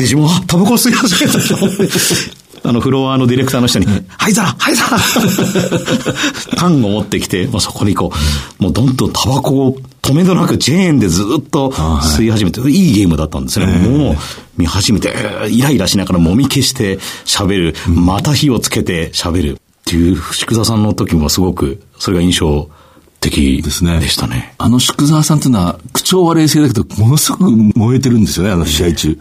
[0.00, 1.48] 自分はタバコ吸い始めたて、
[2.62, 4.98] あの、フロアのディレクターの人に、はいざらはいざら
[6.56, 8.12] 缶を持ってきて、まあ、そこにこ
[8.60, 13.66] う、もうどんどんタバコを止めどなくチェーンでずっと吸い始めて、いいゲームだったんですね。
[13.66, 14.16] もう、
[14.56, 15.14] 見始めて、
[15.50, 19.58] イライラしながらもみ消して喋る、また火をつけて喋る。
[19.88, 22.68] っていう、宿座さんの時もすごく、それが印象
[23.20, 23.98] 的ですね。
[24.00, 24.54] でしたね。
[24.58, 29.18] あの宿沢さんっていうのは、口調は冷静だけど、ものすごく燃えてるんですよね、あの試合中。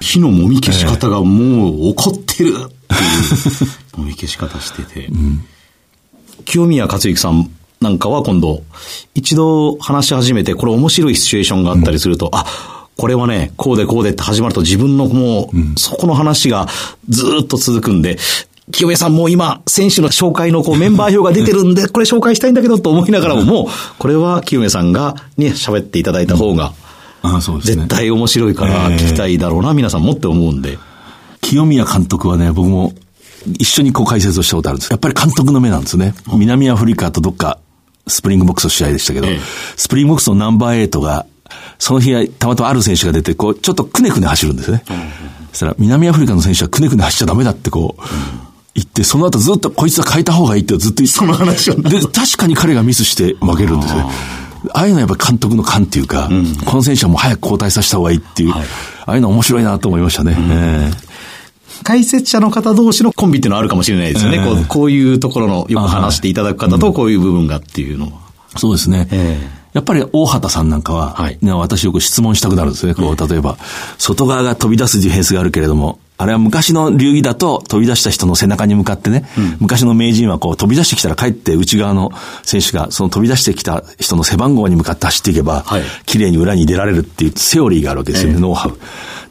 [0.00, 5.06] 火のもみ消し方がもう怒ってるっていうもみ消し方してて。
[5.06, 5.44] うん、
[6.44, 7.50] 清宮克之さん
[7.80, 8.62] なんかは今度、
[9.14, 12.46] 一度話し始めて、これ面白いシチュエーションがあったりすると、うん、あ、
[12.96, 16.68] これはね、こうでこうでって始まると自分のもう、うん、そこの話が
[17.08, 18.18] ずっと続くんで、
[18.72, 23.66] 清宮さんもう今、選手の紹介のこうメンバー表が出てるんで、 これ紹介したいんだけどと思いながらも、もう、
[23.98, 26.72] これは清宮さんがね、喋っていただいた方が、
[27.22, 30.78] あそうです絶対面白いから聞きたいだろうな、皆さんもって思うんで。
[31.40, 32.94] 清宮監督はね、僕も
[33.58, 34.90] 一緒にこう解説をしたことあるんです。
[34.90, 36.14] やっぱり監督の目なんですね。
[36.32, 37.58] 南アフリカとどっか、
[38.06, 39.40] スプリングボクスの試合でしたけど、ええ、
[39.76, 41.26] スプリングボクスのナンバー8が、
[41.78, 44.84] その日はたまたまある選手が出て、こう、ちょっとくねくね走るんですね。
[44.88, 44.96] うん、
[45.50, 48.02] そしたら、南アフリカの選手はくねくね走っちゃダメだってこう、
[48.76, 51.74] うん言って、その後ずっとこいつは変えた方がいいってずっと言って、その話を。
[51.74, 54.04] で、確かに彼がミスして負けるんですね。
[54.70, 60.36] ああいうのはやっぱ監督の勘っていうか、うん、この選手はもう早く交代させた方がいいっていう、はい、ああいうの面白いなと思いましたね。
[60.38, 61.12] うんえー
[61.84, 64.36] 解説者の方同士のコンビっていうのはあるかもしれないですよね。
[64.36, 68.12] えー、こうこういうところのよく話していただく方とこういう部分がっていうのは。
[68.56, 69.08] そうですね。
[69.10, 72.94] えーやっぱり大畑さんなんかは、はいね私よく質問したくなるんですね。
[72.94, 73.56] こう、例えば、
[73.96, 79.26] 外側が飛び出すディフェンスがあるけれども、あれは昔の流儀だと飛び出した人の背中に向かってね、
[79.58, 82.10] 昔の名人はこう飛び出してきたら帰って内側の
[82.42, 85.82] 選手がその飛び出してきた人の背番号に向かって走っていけば、はい。
[86.06, 88.78] 綺麗に裏に出られるっていうセオリーがあるわけですよね、ノウハウ。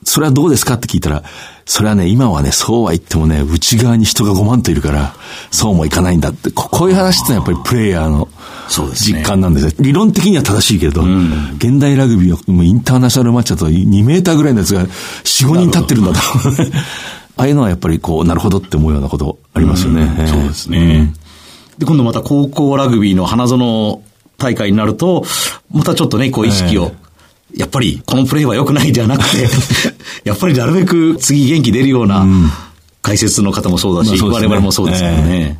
[0.04, 1.24] それはどうですかって聞いたら、
[1.66, 5.14] それはね、今はね、そうは言ってもね、内側に人が5万といるから、
[5.52, 8.28] そうもいかないんだって、ここういう話ってのはやっぱりプレイヤーの
[8.70, 9.74] 実感なんですね。
[9.80, 11.04] 理論的には正しいけれど、
[11.58, 16.20] 現代ラグビーはもうインターナショナルマッチだと2メーターぐらいのやつが4、5人立ってるんだと。
[17.38, 20.16] ああいうのはやっぱりこう、なるほどって思うようなことありますよね。
[20.20, 21.14] ええそうですね。
[21.78, 24.02] で、今度また高校ラグビーの花園
[24.38, 25.26] 大会になると、
[25.72, 26.92] またちょっとね、こう意識を、
[27.56, 29.50] やっぱりこのプレーは良くないんじゃなくて、
[30.24, 32.26] やっぱりなるべく次元気出るような
[33.02, 35.60] 解説の方もそうだし、我々もそうですけどね。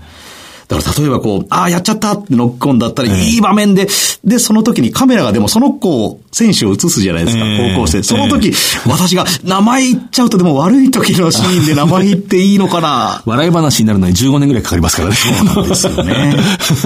[0.72, 3.88] だから例えばこう、ああ、やっちゃったってノックオンだったら、いい場面で、
[4.24, 8.04] で、その時にカメラがでもその子、選手を映すじゃないですか、ええ高校生。
[8.04, 8.54] その時、
[8.88, 13.22] 私が名前言っちゃうとでも悪い時のシーンで名前言っていいのかな？
[13.26, 15.16] 笑い話になるのに15年ぐらいかかりますからね。
[15.16, 16.36] そうなんですよね。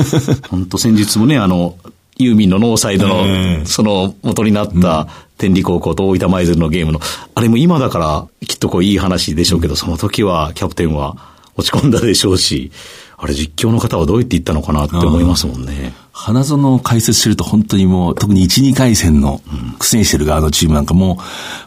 [0.49, 1.75] 本当先日もね、あの、
[2.17, 6.99] ユーミンのノーサイドの、ええその元になった天理高校と大分舞鶴のゲームの、
[7.35, 11.17] あれも今だからきっとこういい話でしょうけど、その時はキャプテンは
[11.57, 12.71] 落ち込んだでしょうし、
[13.17, 15.93] あれ実況の方はどう言って言ったのかなって思いますもんね。
[16.11, 19.41] 花園を解説してると本当にもう、特に1、2回戦の
[19.79, 21.19] 苦戦してる側のチームなんかもう、も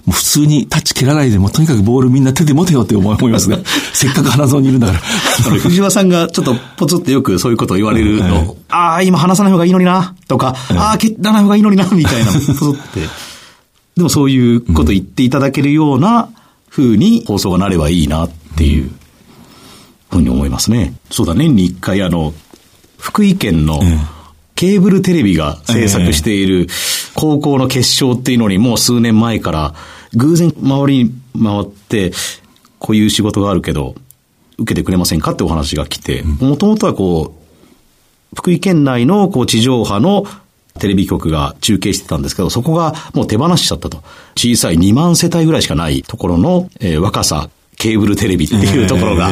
[0.08, 3.62] う普通にタッチ蹴らないで、もうとにかくボールみんな手で持てよって思いますね。
[3.92, 4.98] せっかく花園にいるんだから。
[5.60, 13.00] 藤原さんがちょっとポツってよくそういうことを言われるの、ああ、今話さない方がいいのにな、とか、ああ、蹴らない方がいいのにな、みたいな、ポツって。
[13.96, 16.28] でもそういうこと言っていただけるような
[16.70, 18.90] 風に放送がなればいいなっていう
[20.10, 20.94] ふうに思いますね。
[21.10, 22.34] そうだ、年に一回あの、
[22.98, 23.80] 福井県の
[24.54, 26.66] ケーブルテレビが制作している
[27.14, 29.74] 高校の決勝っていうのにもう数年前から
[30.14, 32.12] 偶然周りに回って、
[32.78, 33.94] こういう仕事があるけど、
[34.58, 40.24] 受けてくれませんかってお話が来て、もともとはこう、福井県内のこう地上波の
[40.78, 44.02] テレビ局が中継してたんですけど、そこがもう手放しちゃったと。
[44.36, 49.30] 小さい2万世帯ぐらいしかないところの、えー若さケーブルテレビっていうところが、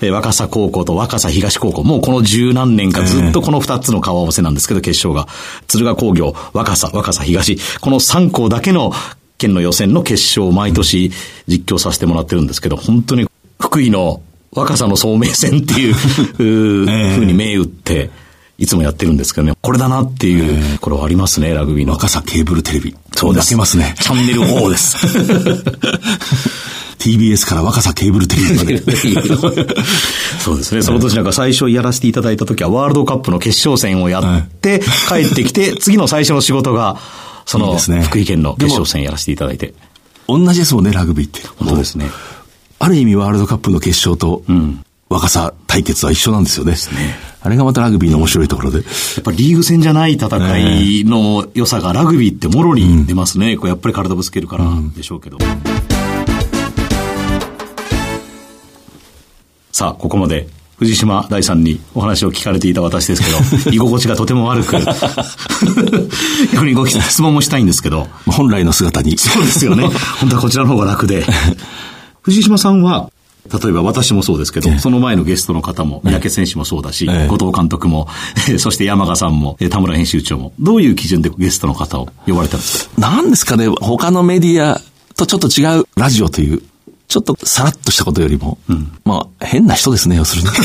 [0.00, 5.28] えええー若狭高校と若狭東高校、もうこの十何年かずっとこの二つの顔合わせなんですけど、決勝が。
[5.68, 8.92] 敦賀工業、若狭、若狭東、この三校だけの
[9.38, 11.10] 県の予選の決勝を毎年
[11.46, 13.26] 実況させてもらってるんですけど、本当に
[13.60, 14.20] 福井の
[14.52, 16.42] 若さの聡明戦っていう、ふ
[17.20, 18.10] うに銘打って、
[18.58, 21.92] いつもやってるんですけどね、これだなっていう、これはありますね、ラグビーの。
[21.92, 22.96] 若さケーブルテレビ。
[23.14, 23.44] そうです。
[23.44, 23.94] 泣けますね。
[24.00, 24.96] チャンネル O です。
[26.98, 28.78] TBS から若さケーブルテレビまで。
[30.40, 30.82] そうですね。
[30.82, 36.96] その年なんか最初やらせていただいた時はワールドカップの決勝戦をやって、帰ってきて、次の最初の仕事が、
[37.44, 39.74] そのいいですね福井県の決勝戦やらせていただいて。
[40.28, 41.40] 同じですもんね、ラグビーって。
[41.58, 42.10] 本当ですね。
[42.78, 44.42] ある意味ワールドカップの決勝と、
[45.08, 46.74] 若さ対決は一緒なんですよね。
[47.40, 48.78] あれがまたラグビーの面白いところで。
[48.78, 48.82] や
[49.20, 53.56] っぱりリーグ戦じゃない戦いの良さがラグビーってもろに出ますね。
[53.56, 54.64] こうやっぱり体ぶつけるから
[54.96, 55.38] でしょうけど。
[59.76, 64.74] さあ、ここまで藤島大さんにお話を聞かれていた私ですけど、 居心地がとても悪く、
[66.54, 69.18] 逆にご質問もしたいんですけど、本来の姿に。
[69.18, 69.86] そうですよね。
[70.18, 71.26] 本当はこちらの方が楽で。
[72.22, 73.10] 藤島さんは、
[73.52, 78.08] 例えば私もそうですけど、その前のゲストの方も、三宅選手もそうだし、ええ後藤監督も、
[78.56, 83.00] そして山賀さんも、え田村編集長も、どういう基準でゲストの方を呼ばれたんですか？
[83.02, 84.80] なんですかね、他のメディア
[85.16, 86.62] とちょっと違うラジオという、
[87.08, 88.58] ちょっとさらっとしたことよりも、
[89.04, 90.48] まあ、変な人ですね、要するに。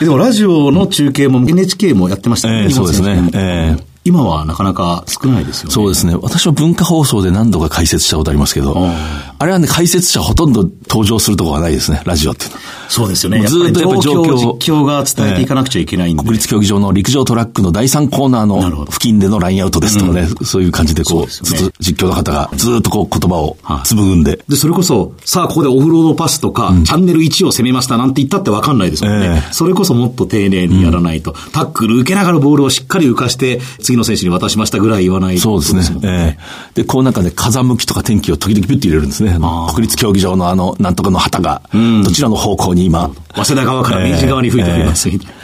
[0.00, 5.72] でもラジオの中継も NHK もやってましたええそうですねええ今はなかなか少ないですよね。
[5.72, 6.14] そうですね。
[6.14, 12.62] 私は文化放送で何度か解説したことありますけど、あれはね、解説者ほとんど登場するところがないですね、ラジオっていうのは。
[12.88, 13.44] そうですよね。
[13.46, 16.22] ずっとやっぱり状況、状況実況が伝えていかなくちゃいけないんで。
[16.22, 29.26] 国立競技場の陸上トラックの第3コーナーの付近でのラインアウトですとかね、そういう感じでこう、そうねずっと実況の方がずーっとこう言葉をはい紡ぐんで、で、それこそ、さあ、ここでオフロードパスとか、チャンネル1を攻めましたなんて言ったって分かんないですもんね。
[29.26, 36.00] ええそれこそもっと丁寧にやらないと、タックル受けながらボールをしっかり浮かして、次の選手に渡しましたぐらい言わないとそうですね。
[36.04, 36.44] ええ
[36.74, 39.23] で、こうなんかね、風向きとか天気を時々ピュッと入れるんですね。
[39.30, 45.34] あの国立競技場のあの、なんとかの旗が、どちらの方向に今、早稲田側から明治側に吹いております、みたいな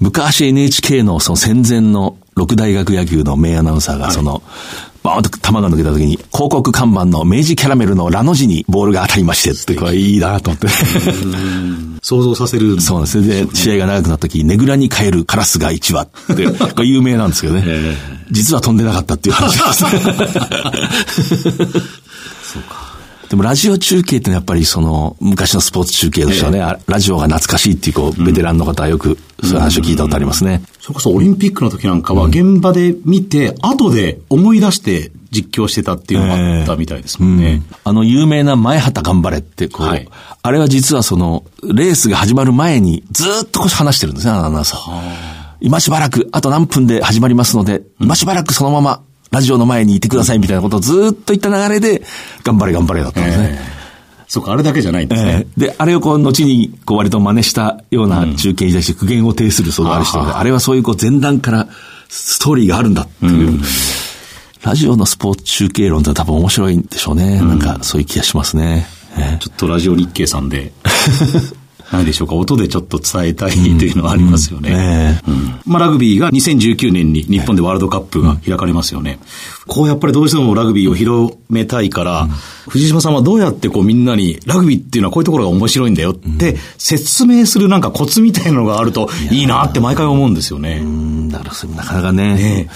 [0.00, 4.42] 昔 NHK のその戦前の六大学野球の名アナウンサーが、その、
[5.02, 10.68] バーンと球が抜けた時に、広告看板の明治キャラメルのラの字にボールが当たりましてって、これいいなと思って。
[12.02, 12.80] 想像させる。
[12.80, 13.44] そうですね。
[13.44, 17.64] で、試合が長くなった時、ねぐらに帰るカラスが1羽って、 これ有名なんですけどね。
[18.30, 19.90] 実は飛んでなかったっていう話ですね。
[22.42, 22.79] そうか。
[23.30, 30.62] でもラジオ中継ってやっぱりその昔のスポーツ中継としてはね、えラジオが懐かしいっていうこうベテランの方はよくそういう話を聞いたことありますね。
[30.80, 37.44] それこそオリンピックの時なんかは現場で見て、後で思い出して実況してたっていうのがあったみたいですもんね。
[37.44, 40.08] えーうん、あの有名な前畑頑張れってこう、はい、
[40.42, 45.30] あれは実はそのレースが始まる前にずっと話してるんですね、アナウンサー。
[45.60, 52.02] 今しばらく、あと何分で始まりますので、今しばらくそのままラジオの前にいてくださいみたいなことをずっと言った流れで、
[52.42, 53.58] 頑張れ頑張れだったんですね。
[53.74, 53.80] えー
[54.30, 55.44] そうか、あれだけじゃないんですね。
[55.56, 61.66] えー、で、あれをこう、後に、こう、割と真似したような中継に対して苦言を呈するそうがある人で、うん、あれはそういうこう、前段から
[62.08, 63.48] ストーリーがあるんだっていう。
[63.48, 63.60] うん、
[64.62, 67.40] ラジオのスポーツ中継論って多分面白いんでしょうね。
[67.42, 68.86] うん、なんか、そういう気がしますね。
[69.18, 70.72] えー、ちょっとラジオ日経さんで。
[71.92, 75.20] 何でしょうか、音でちょっと伝えたいというのはありますよね。
[75.66, 79.18] まあ、ラグビーが2019年に日本でワールドカップが開かれますよね。
[79.66, 82.28] こうやっぱりどうしてもラグビーを広めたいから、
[82.68, 90.82] 藤島さんはどうやってこうみんなにラグビーっていうのはこういうところが面白いんだよって説明するなんかコツみたいなのがあるといいなって毎回思うんですよね。
[91.28, 92.34] だからそれなかなかね。
[92.36, 92.68] ね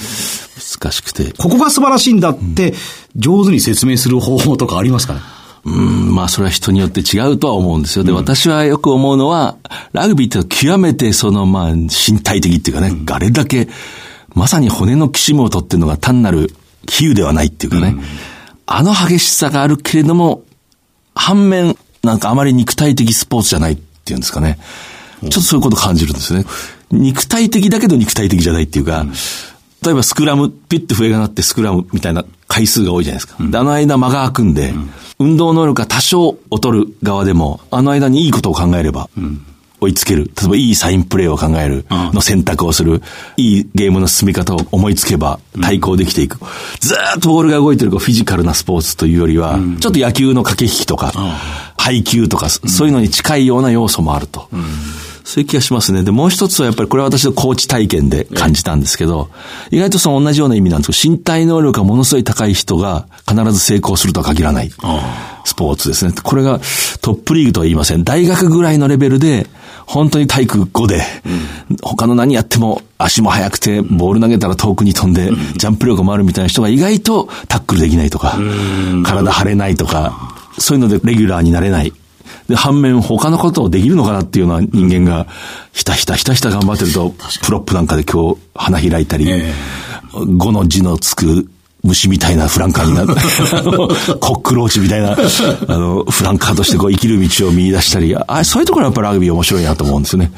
[0.80, 1.32] 難しくて。
[1.38, 2.74] ここが素晴らしいんだって
[3.14, 5.20] 上手に説明する方法とかありますかね？
[5.64, 8.04] うん、まあそれは人によって違うとは思うんですよ。
[8.04, 9.56] で、私はよく思うのは、
[9.92, 13.68] ラグビーって極めてそのまあ身体的っていうかね、あれだけ、
[14.34, 16.50] まさに骨のきしむを取ってるのが単なる
[16.86, 17.96] 比喩ではないっていうかね、
[18.66, 20.42] あの激しさがあるけれども、
[21.14, 24.58] 反面、なんかあまり肉体的スポーツじゃないっていうんですかね。
[25.22, 26.44] ちょっとそういうことを感じるんですね。
[26.90, 29.06] 肉体的だけど肉体的じゃないっていうか、
[29.84, 33.42] 例えばスクラム、ピッて笛が鳴ってスクラムみたいな回数が多いじゃないですか。
[33.42, 34.74] で、あの間間が空くんで、
[35.18, 39.10] 運動能力が多少劣る側でも、あの間にいいことを考えれば、
[39.80, 40.24] 追いつける。
[40.24, 43.02] 例えばいいサインプレーを考えるの選択をする。
[43.36, 46.38] いいゲームの進み方を思いつけば対抗できていく。
[46.80, 51.12] ずっとボールが動いてるフィジカルなスポーツというよりは、ちょっと野球の駆け引きとか、
[51.76, 54.48] 配球とか、そういうのに近いような要素もあると。
[55.24, 56.02] そういう気がしますね。
[56.02, 59.30] で、もう一つはやっぱりこれは私のコーチ体験で感じたんですけど、
[59.70, 64.70] 意外とその同じような意味なんですけど、身体能力がものすごい高い人が必ず成功するとは限らない
[65.44, 66.12] スポーツですね。
[66.22, 66.60] これが
[67.00, 68.04] トップリーグとは言いません。
[68.04, 69.48] 大学ぐらいのレベルで、
[69.86, 71.02] 本当に体育5で、
[71.82, 78.38] 他の何やっても足も速くて、ボール投げたら遠くに飛んで、ジャンプ力もあるみたいな人が意外とタックルできないとか、
[79.04, 81.92] 体張れないとか、そういうのでレギュラーになれない
[82.48, 85.26] で、反面他のことをできるのかなっていうような人間が、
[85.72, 91.48] ひたひたひたひた頑張ってると、プロップなんかで今日花開いたり、えー、5の字のつく
[91.82, 93.14] 虫みたいなフランカーになる。
[94.18, 100.32] コックローチみたいな、あの、フランカーとしてこう生きる道を見出したり、あそういうところはやっぱりラグビー面白いなと思うんですよね。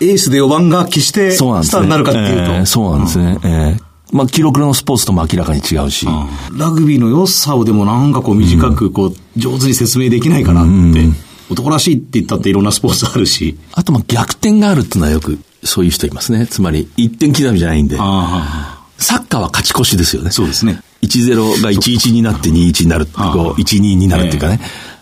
[0.00, 2.66] エースで4番が決してスターになるかっていうと。
[2.66, 3.38] そうなんですね。
[3.42, 3.82] えー、えー
[4.12, 6.06] まあ、記録のスポーツとも明らかに違うし。
[6.54, 10.70] ラグビーの良さをでもなんかこう短くこう、上手に説明できないかなって。
[10.70, 11.16] うん
[11.52, 13.58] 男らしいって言ったっていろんなスポーツあるし。
[13.72, 16.46] あと、ま、逆転があるっていうのはよく、そういう人いますね。
[16.46, 17.96] つまり、一点刻みじゃないんで。
[17.96, 20.30] サッカーは勝ち越しですよね。
[20.30, 20.80] そうですね。
[21.02, 23.06] 1-0が1-1になって2-1になる。
[23.06, 24.60] こう、1-2になるっていうかね。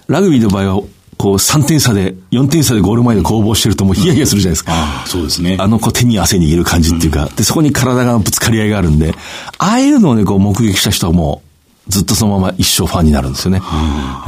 [0.08, 0.82] ラグビーの場合は、
[1.16, 4.72] こう、3点差で、4点差でゴール前で攻防してるともうヒヤヒヤするじゃないですか。
[4.74, 5.56] あそうですね。
[5.60, 9.14] あの、こう、手に汗握る感じっていうか、で、そこに体がぶつかり合いがあるんで、
[9.58, 11.42] ああいうのをね、こう、目撃した人はも
[11.86, 13.60] う、ずっとそのまま一生ファンになるんですよね。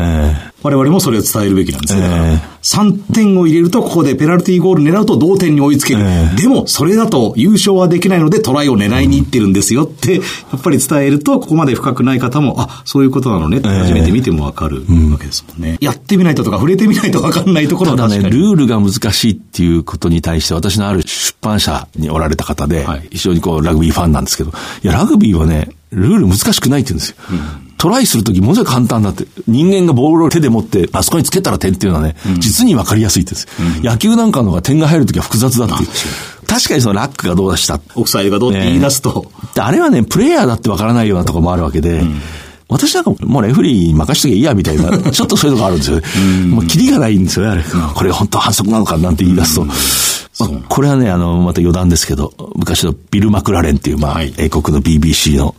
[0.01, 2.03] えー、我々もそれを伝えるべきなんですね。
[2.03, 6.01] えー、3点を入れると、ここでペナルティーゴール狙うと同点に追いつける。
[6.03, 10.21] えー、でも、それだと優勝はできないのでトライを狙いに行ってるんですよって、や
[10.57, 15.79] っぱり伝えると、ここまで深くない方も、あ、そういうことなのねって初めて見てもわかるわけですもんね。
[15.81, 27.17] やってみないととか、触れてみないとわかんないところはただね、ルールが難しいっていうことに対して、私のある出版社におられた方で、はい、非常にこう、ラグビーファンなんですけど、いや、ラグビーはね、ルール難しくないって言うんですよ。
[27.31, 27.35] う
[27.69, 29.27] んトライするときものすごい簡単だって。
[29.49, 35.89] 人間がボールを手で持って、あそこにつけたら点っていうのはね、うん、実にわかりやすいです、うん、野球なんかの方が点が入るときは複雑だっていう。
[36.47, 37.81] 確かにそのラックがどうだした？
[37.97, 39.27] オフサイドがどうって言い出すと。
[39.57, 42.21] ね、あれはね、プレイヤーだってわからないようなところもあるわけで、うん
[42.69, 46.47] 私なんかもうレフリーに任しとけいいやみたいな、ちょっとそういうとこあるんですよね。
[46.47, 47.65] もうキリがないんですよね、あれ。
[47.95, 49.67] これ本当反則なのかなんて言い出すと。
[50.49, 55.55] まあ、これはね、あの、また余談ですけど、昔のビル・マクラレンっていう、まあ、はい、英国の BBC の、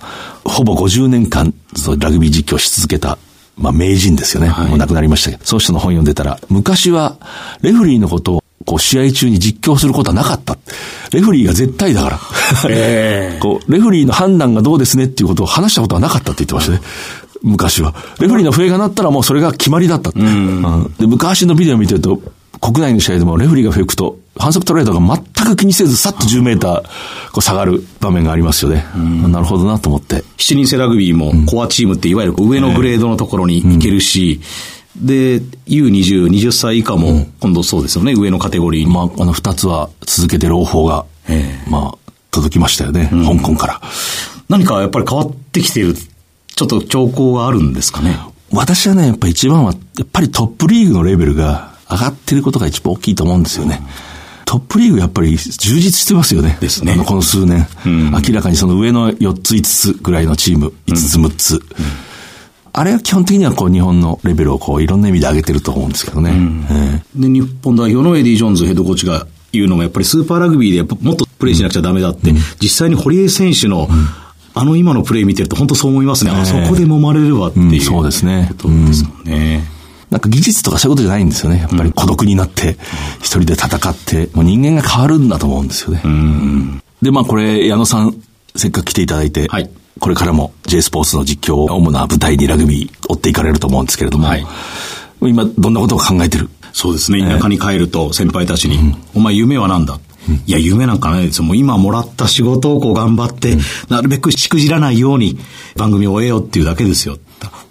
[0.46, 3.18] ほぼ50年間、そのラグビー実況し続けた、
[3.58, 4.50] まあ、名人ですよね。
[4.50, 7.18] はい、もう亡くなりましたけど、そういう人の本読んでたら、昔は、
[7.62, 10.58] レフリーのことを、こう、試合中に実況することはなかった。
[11.12, 12.20] レフリーが絶対だから。
[12.70, 16.82] えー、 こう、レフリーの判断がどうですねっていうことを話したことはなかったって言ってましたね。
[17.44, 17.94] 昔は。
[18.20, 20.12] レフリーの笛が鳴ったらもうそれが決まりだった。
[20.16, 22.20] うん、で昔のビデオ見てると、
[22.62, 26.82] 国内の試合でもレフェリーが吹くと、反則トレードが全く気にせず、さっと10メーター
[27.32, 28.86] こう下がる場面がありますよね。
[29.30, 30.24] なるほどなと思って。
[30.38, 34.42] 7人制ラグビーもコアチームっていわゆる上のグレードのところに行けるし、
[34.96, 38.92] で、U20、20歳以下も今度そうですよね、上のカテゴリーに。
[38.92, 41.06] まあ、あの二つは続けて朗報が、
[41.68, 43.10] まあ、届きましたよね。
[43.12, 43.82] 香港から。
[44.50, 48.18] 何かやっぱり変わってきている、ちょっと兆候があるんですかね？
[48.52, 53.82] 私はね、やっぱ一番は、やっぱりトップリーグのレベルが上がってることが一番大きいと思うんですよね。
[54.54, 56.60] トップリーグやっぱり充実してますよね。
[56.62, 57.68] ですねこの数年。
[57.86, 61.62] 明らかにその上の4つ5つぐらいのチーム、5つ6つ。
[62.72, 66.34] あれは基本的にはこう日本のレベルをこういろんな意味で上げてると思うんですけどね。
[66.70, 72.32] ええで、日本代表のエディ・ジョーンズヘッドコーチが言うのが、やっぱりスーパーラグビーでやっぱもっとプレーしなくちゃダメだって、
[72.62, 73.90] 実際に堀江選手の、
[74.54, 76.32] あの今のプレー見てると本当そう思いますね。
[76.32, 79.73] あそこで揉まれればっていう、うんそうですねことですもんね。
[80.14, 81.58] なんか技術とかそういうことじゃないんですよね。
[81.58, 82.78] やっぱり孤独になって、
[83.18, 86.04] 一人で戦って、もう人間が変わるんだと思うんですよね。
[87.02, 88.16] で、まあこれ、矢野さん、
[88.56, 89.70] せっかく来ていただいて、はい。
[90.00, 94.46] これからも J スポーツの実況を主な舞台にラグビー追っていかれると思うんですけれども、はい。
[95.22, 96.50] 今どんなことを考えてる？
[96.74, 97.22] そうですね。
[97.22, 100.00] 田舎に帰ると先輩たちに、お前夢は何だ？
[100.46, 101.44] いや、夢なんかないですよ。
[101.44, 103.58] もう今もらった仕事をこう頑張って、
[103.90, 105.38] なるべくしくじらないように
[105.76, 107.18] 番組を終えようっていうだけですよ。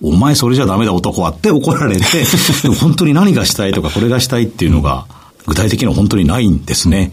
[0.03, 2.03] お前それじゃダメだ男はって怒られて、
[2.63, 5.07] でも本当に何がしたいとかこれがしたいっていうのが
[5.47, 7.13] 具体的には本当にないんですね。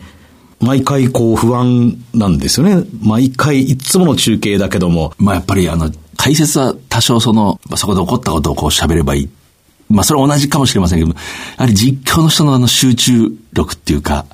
[0.62, 2.84] 毎回こう不安なんですよね。
[3.02, 9.30] 毎回いつもの中継だけども、まあやっぱりあの、解説は多少その、まあそこで起こったことをこう喋ればいい。
[9.90, 11.16] まあそれは同じかもしれませんけども、
[11.58, 14.26] やはり実況の人のあの集中力っていうか、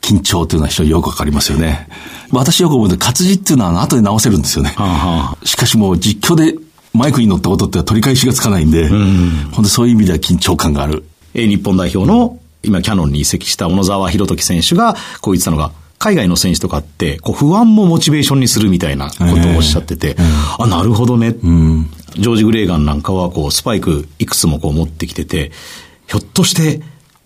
[0.00, 1.86] 緊張というのは非常によくわかりますよね。
[2.32, 4.74] 私よく思うのは活字っていうのは後で直せるんですよね。
[4.76, 6.54] はあはしかしもう実況で
[6.92, 8.88] マイクに乗ったことって取り返しがつかないんで、
[9.52, 11.04] 本当そういう意味では緊張感がある。
[11.34, 20.16] えー日本代表の、今キャノンに移籍した小野沢博時選手が、こう言ってたのが、海外の選手とかって、こう不安もモチベーションにするみたいなことをおっしゃってて、
[20.58, 21.32] あ、なるほどね。
[21.32, 25.52] ジョージ・グレーガンなんかは、こう、スパイクいくつもこう持ってきてて、
[26.08, 26.80] ひょっとして、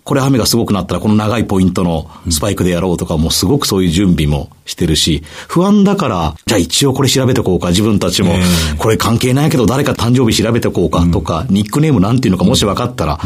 [0.05, 8.35] これ雨がすごくなったらこの長いポイントのスパイクでやろうとか、もうすごくそういう準備もしてるし、不安だから、じゃあ一応これ調べてこうか、自分たちも、
[8.77, 13.19] これ関係ないけど誰か誕生日調べてこうかとか、ニックネームなんていうのかもし分かったら、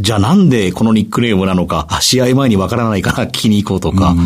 [0.00, 4.16] じゃあなんでこのニックネームなのか、あ試合前に分からないから 聞きに行こうとか、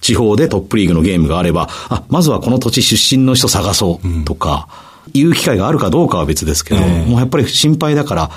[0.00, 4.66] 地方でトップリーグのゲームがあれば、あ、まずはこの土地出身の人探そうとか、
[5.12, 8.30] いう機会があるかどうかは別ですけど、もうやっぱり心配だから、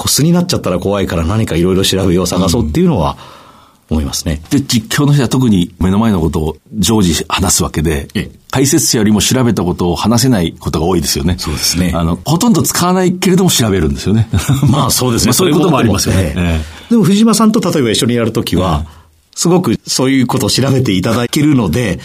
[0.00, 3.18] こう素になっちゃったら怖いから何かいろいろ調べよう、探そうっていうのは
[3.90, 4.40] 思いますね。
[4.48, 11.34] で、実況の人は特に目の前のことを常時話すわけでええ、解説者よりも調べたことを話せないことが多いですよね。
[11.36, 14.26] そうですねあの、ほとんど使わないけれども調べるんですよね。
[14.70, 15.26] まあそうですね。
[15.26, 16.32] まあそういうこともありますよね。
[16.34, 18.86] ええでも藤島さんと例えば一緒にやるときは、
[19.34, 22.00] すごくそういうことを調べていただけるので、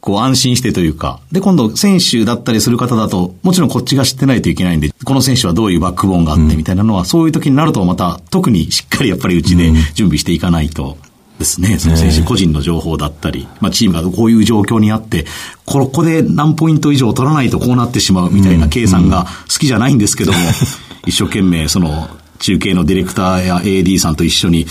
[0.00, 10.96] こう安心してというか、で今度選手だったりする方だと、もちろんこっちが知ってないといけないんで、この選手はどういうバックボーンがあってみたいなのは、そういう時になるとまた特にしっかりやっぱりうちで準備していかないと。
[11.38, 11.78] ですね。
[11.78, 15.24] その選手個人の情報だったり、まあチームがこういう状況にあって、
[15.64, 20.38] ここで何ポイント以上取らないとこうなってしまうみたいな計算が好きじゃないんですけども、
[21.06, 22.08] 一生懸命その
[22.40, 24.66] 中継のディレクターや AD さんと一緒に、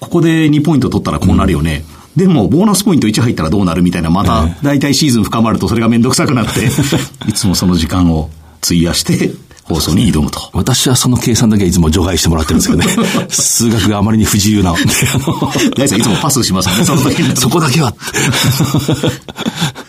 [0.00, 1.84] ここで2ポイント取ったらこうなるよね。
[2.16, 6.66] でも、ボーナスポイント1入ったらどうなるみたいな、また、大体シーズン深まるとそれがめんどくさくなって、
[7.28, 8.30] いつもその時間を
[8.62, 9.32] 費やして、
[9.64, 10.50] 放送に挑むと。
[10.52, 13.28] 私はその計算だけはいつも除外してもらってるんですけどね。
[13.30, 14.74] 数学があまりに不自由な
[15.76, 17.36] 大さんいつもパスしますよね、その時に。
[17.36, 17.94] そこだけは。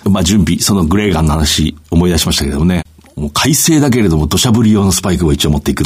[0.09, 2.83] まあ準備、そのグレーガンの話思い出しましたけどもね。
[3.15, 5.83] もう快晴だけれども土砂降り用のスパイクを一応持っていく。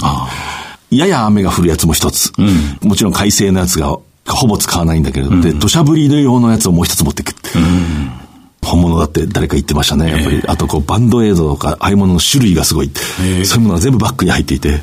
[0.89, 2.31] やや雨が降るやつも一つ。
[2.81, 3.97] もちろん快晴のやつが
[4.33, 7.49] ほぼ使わないんだけれども、で、土砂降り用のやつをもう一つ持っていくって。
[8.63, 10.09] 本物だって誰か言ってましたね。
[10.11, 12.91] やっぱり、あとこうバンドエイドとか、ああいうものの種類がすごい。
[12.93, 14.81] そういうものが全部バッグに入っていて、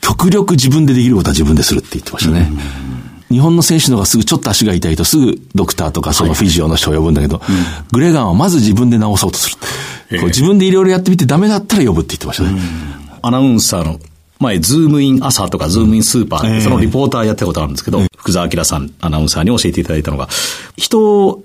[0.00, 2.50] 極力自分でできることは自分でするって言ってましたね。
[3.30, 7.42] 日本の選手の方がすぐちょっと足が痛いとすぐドクターとかそのフィジオの人を呼ぶんだけど、
[7.92, 9.56] グレーガンはまず自分で治そうとする。
[10.20, 12.60] こう自分でいろいろやってみてダメだったら呼ぶって言ってましたね。
[13.22, 13.98] アナウンサーの
[14.38, 20.28] 前、ズームイン朝とかズームインスーパーって、そのリポーターやったことあるんですけど、福澤朗さん、アナウンサーに教えていただいたのが、
[20.76, 21.42] 人を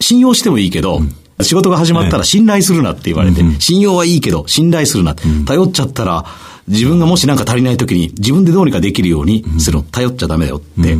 [0.00, 1.00] 信用してもいいけど、
[1.40, 6.24] 仕事が始まったら信頼するなって言われて、信用はいいけど信頼するなって、頼っちゃったら、
[6.68, 10.98] 自分がもし何か足りない時に自分でどうにかできるようにするの、頼っちゃダメだよって言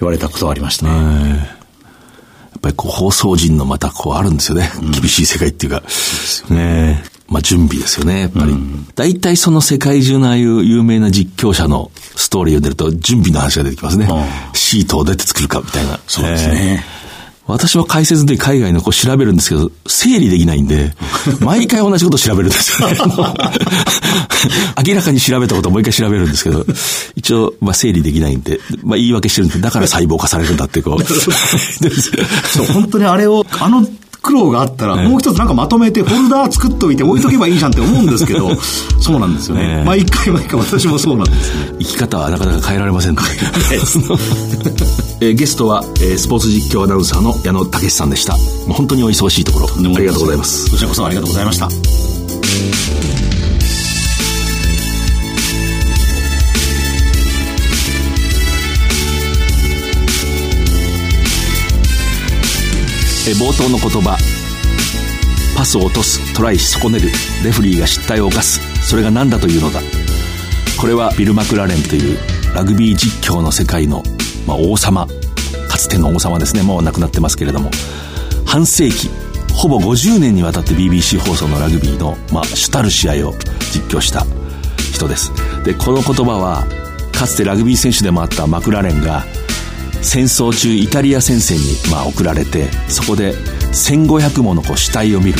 [0.00, 0.90] われたことがありましたね。
[2.52, 4.70] やっぱりこう放送人のまたこうあるんですよね。
[4.92, 5.82] 厳しい世界っていうか。
[6.50, 8.54] ねえまあ、準備ですよね、やっぱり。
[8.96, 14.08] 大体その世界中のああいう有名な実況者のストーリーを出ると、準備の話が出てきますね。
[14.52, 15.98] シートをどうやって作るかみたいな。
[16.08, 16.84] そうですね。
[16.84, 17.00] えー
[17.50, 20.94] 私は解説で海外のこう調べるんですけど、整理できないんで、
[21.40, 22.96] 毎回同じこと調べるんですよね。
[24.86, 26.64] 明らかに調べたことをもう一回調べるんですけど、
[27.16, 31.04] 一応、まあ整理できないんで、まあ言い訳してるんで、だから細胞化されるんだってこう。
[31.04, 33.86] そう、本当にあれを、あの
[34.22, 38.54] 苦労があったら、もう一つなんかまとめてフォルダー作っておいて置いとけばいいじゃんって思うんですけど、
[39.00, 39.82] そうなんですよね。
[39.84, 41.76] 毎回毎回私もそうなんですね。
[41.78, 43.22] 生き方はなかなか変えられませんね。
[45.20, 48.36] えゲストは、えー、スポーツ実況アナウンサーの矢野武さんでした。
[48.68, 50.70] 本当にお忙しいところ、ありがとうございます。
[50.70, 51.68] こちらこそありがとうございました。
[63.28, 64.16] え冒頭の言葉。
[65.56, 67.10] パスを落とすトライし損ねる。
[67.44, 68.60] レフリーが失態を犯す。
[68.82, 69.80] それが何だというのだ。
[70.80, 72.18] これはビル・マクラレンという
[72.54, 74.02] ラグビー実況の世界の、
[74.46, 75.06] まあ、王様。
[75.68, 76.62] かつての王様ですね。
[76.62, 77.70] もう亡くなってますけれども。
[78.46, 79.10] 半世紀
[79.54, 83.34] ほぼ50年にわたって BBC 放送のラグビーの、まあ、主たる試合を
[83.72, 84.24] 実況した
[84.94, 85.30] 人です。
[85.62, 86.64] でこの言葉は
[87.12, 89.26] かつてラグビー選手でもあったマクラレンが
[90.02, 93.34] 戦争中イタリア戦線にまあ送られてそこで
[93.72, 95.38] 1500ものこう死体を見る、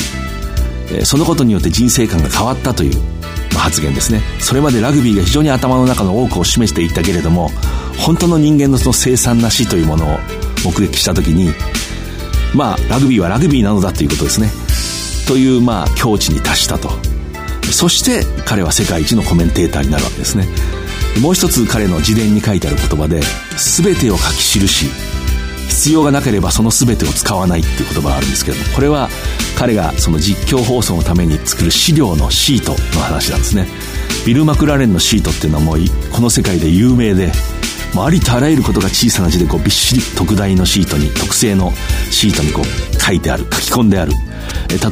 [0.91, 2.99] え、そのことによって人生観が変わったという、
[3.53, 4.21] まあ、発言ですね。
[4.39, 7.49] それまでラグビーが非常に頭の中の多くを示していたけれども
[7.97, 10.17] 本当の人間のその凄惨な死というものを
[10.63, 11.51] 目撃した時に
[12.53, 14.49] まあラグビーはラグビーなのだということですね。
[15.27, 16.89] というまあ境地に達したと。
[17.71, 20.45] そして彼は世界一のコメンテーターになるわけですね。
[21.19, 23.21] もう一つ彼の自伝に書いてある言葉で
[23.57, 24.85] 全てを書き記し
[25.67, 29.09] 必要がなければその全てを使わないっていう言葉があるんですけどもこれは
[29.57, 33.67] 彼がその実況放送のために作る資料のシートの話なんですね。
[34.25, 35.77] ビル・マクラレンのシートっていうのはもう
[36.11, 37.31] この世界で有名で
[37.95, 41.71] ありとあらゆることが小さな字でこうびっしり特大のシートに特製の
[42.09, 44.13] シートにこう書いてある書き込んである。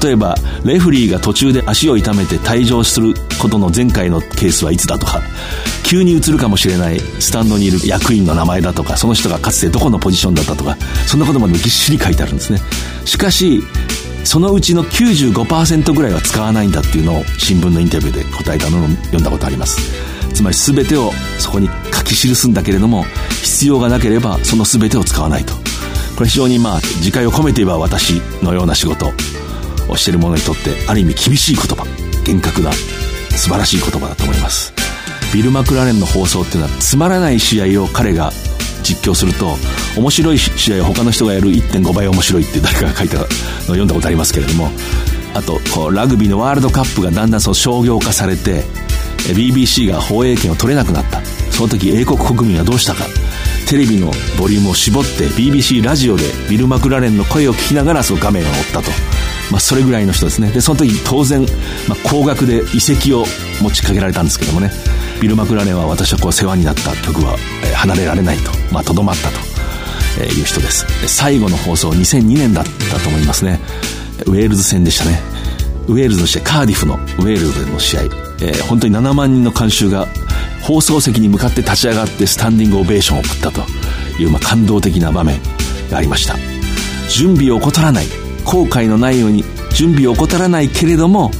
[0.04, 5.22] 例えばレフリーが途中で足を痛めて退場することの前回のケースはいつだとか。
[5.90, 10.78] 急に移るかもしれないスタンドにいる役員の名前だとかその人がかつてどこのポジションだったとか
[11.08, 12.60] そんなことまでぎっしり書いてあるんですね。
[13.06, 13.64] しかし
[14.24, 20.09] そのうちの95%ぐらいは使わないんだっていうのを新聞のインタビューで答えたのを読んだことあります。
[20.40, 23.04] つまり全てをそこに書き記すんだけれども
[23.44, 25.54] 必要がなければその全てを使わないと。
[26.16, 29.12] これ非常にまあ自戒を込めて言えば私のような仕事
[29.90, 31.86] をしている者にとってある意味厳しい言葉。
[32.24, 34.74] 厳格な素晴らしい言葉だと思います。
[35.34, 38.32] ビル・マクラーレンの放送っていうのはつまらない試合を彼が
[38.82, 39.58] 実況すると
[39.98, 43.28] 面白い試合を他の人がやる1.5倍面白いって誰かが書いたのを
[43.66, 44.70] 読んだことありますけれども
[45.34, 48.64] あとこうラグビーのワールドカップがだんだんそう商業化されて
[49.34, 51.22] BBC が放映権を取れなくなった。
[51.52, 53.06] その時英国国民はどうしたか。
[53.68, 58.92] テレビのボリュームを絞って BBC ラジオでビル・マクラレンの声を聞きながらその画面を追ったと。
[59.52, 60.52] まあ、それぐらいの人ですね。
[60.52, 61.42] でその時当然、
[61.88, 63.26] まあ、高額で遺跡を
[63.62, 64.72] 持ちかけられたんですけどもね。
[65.22, 67.38] ビル・マクラレンは私はこう世話になった曲は、
[67.76, 68.52] 離れられないと。
[68.84, 70.86] とどまったと、いう人です。
[71.08, 73.60] 最後の放送2002年だったと思いますね。
[74.26, 75.20] ウェールズ戦でしたね。
[75.88, 78.02] ウェールズの試合カーディフのウェールズの試合、
[78.42, 80.08] えー、本当に7万人の観衆が
[80.62, 83.62] 放送席に向かって立ち上がってスタンディングオベーションを送ったと
[84.22, 85.40] いう、まあ、感動的な場面
[85.90, 86.36] がありました。
[87.10, 88.06] 準備を怠らない
[88.46, 91.32] 後悔のないように準備を怠らないけれども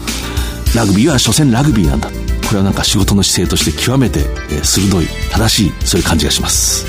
[0.76, 2.10] ラグビーは所詮ラグビーなんだ。
[2.48, 4.22] これはなんか仕事の姿勢として極めて
[4.52, 6.86] え鋭い正しいそういう感じがします。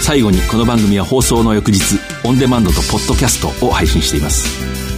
[0.00, 4.46] 最後にこの番組は放送の翌日オンデマンドとポッドキャストを配信しています。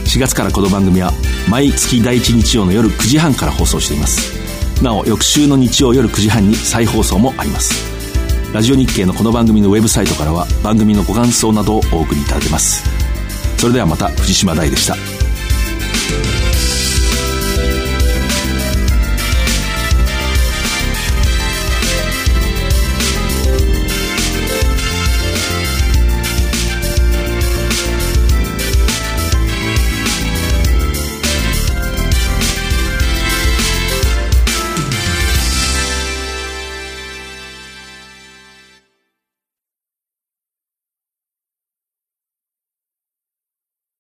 [0.05, 1.13] 4月からこの番組は
[1.49, 4.42] 毎月第1日曜の夜9時半から放送しています。
[4.83, 7.73] なお翌週の日曜夜9時半に再放送もあります。
[8.53, 12.85] ラジオ日経のこの番組のウェブサイトからは番組のご感想などをお送りいただけます。
[13.59, 15.22] それではまた藤島大でした。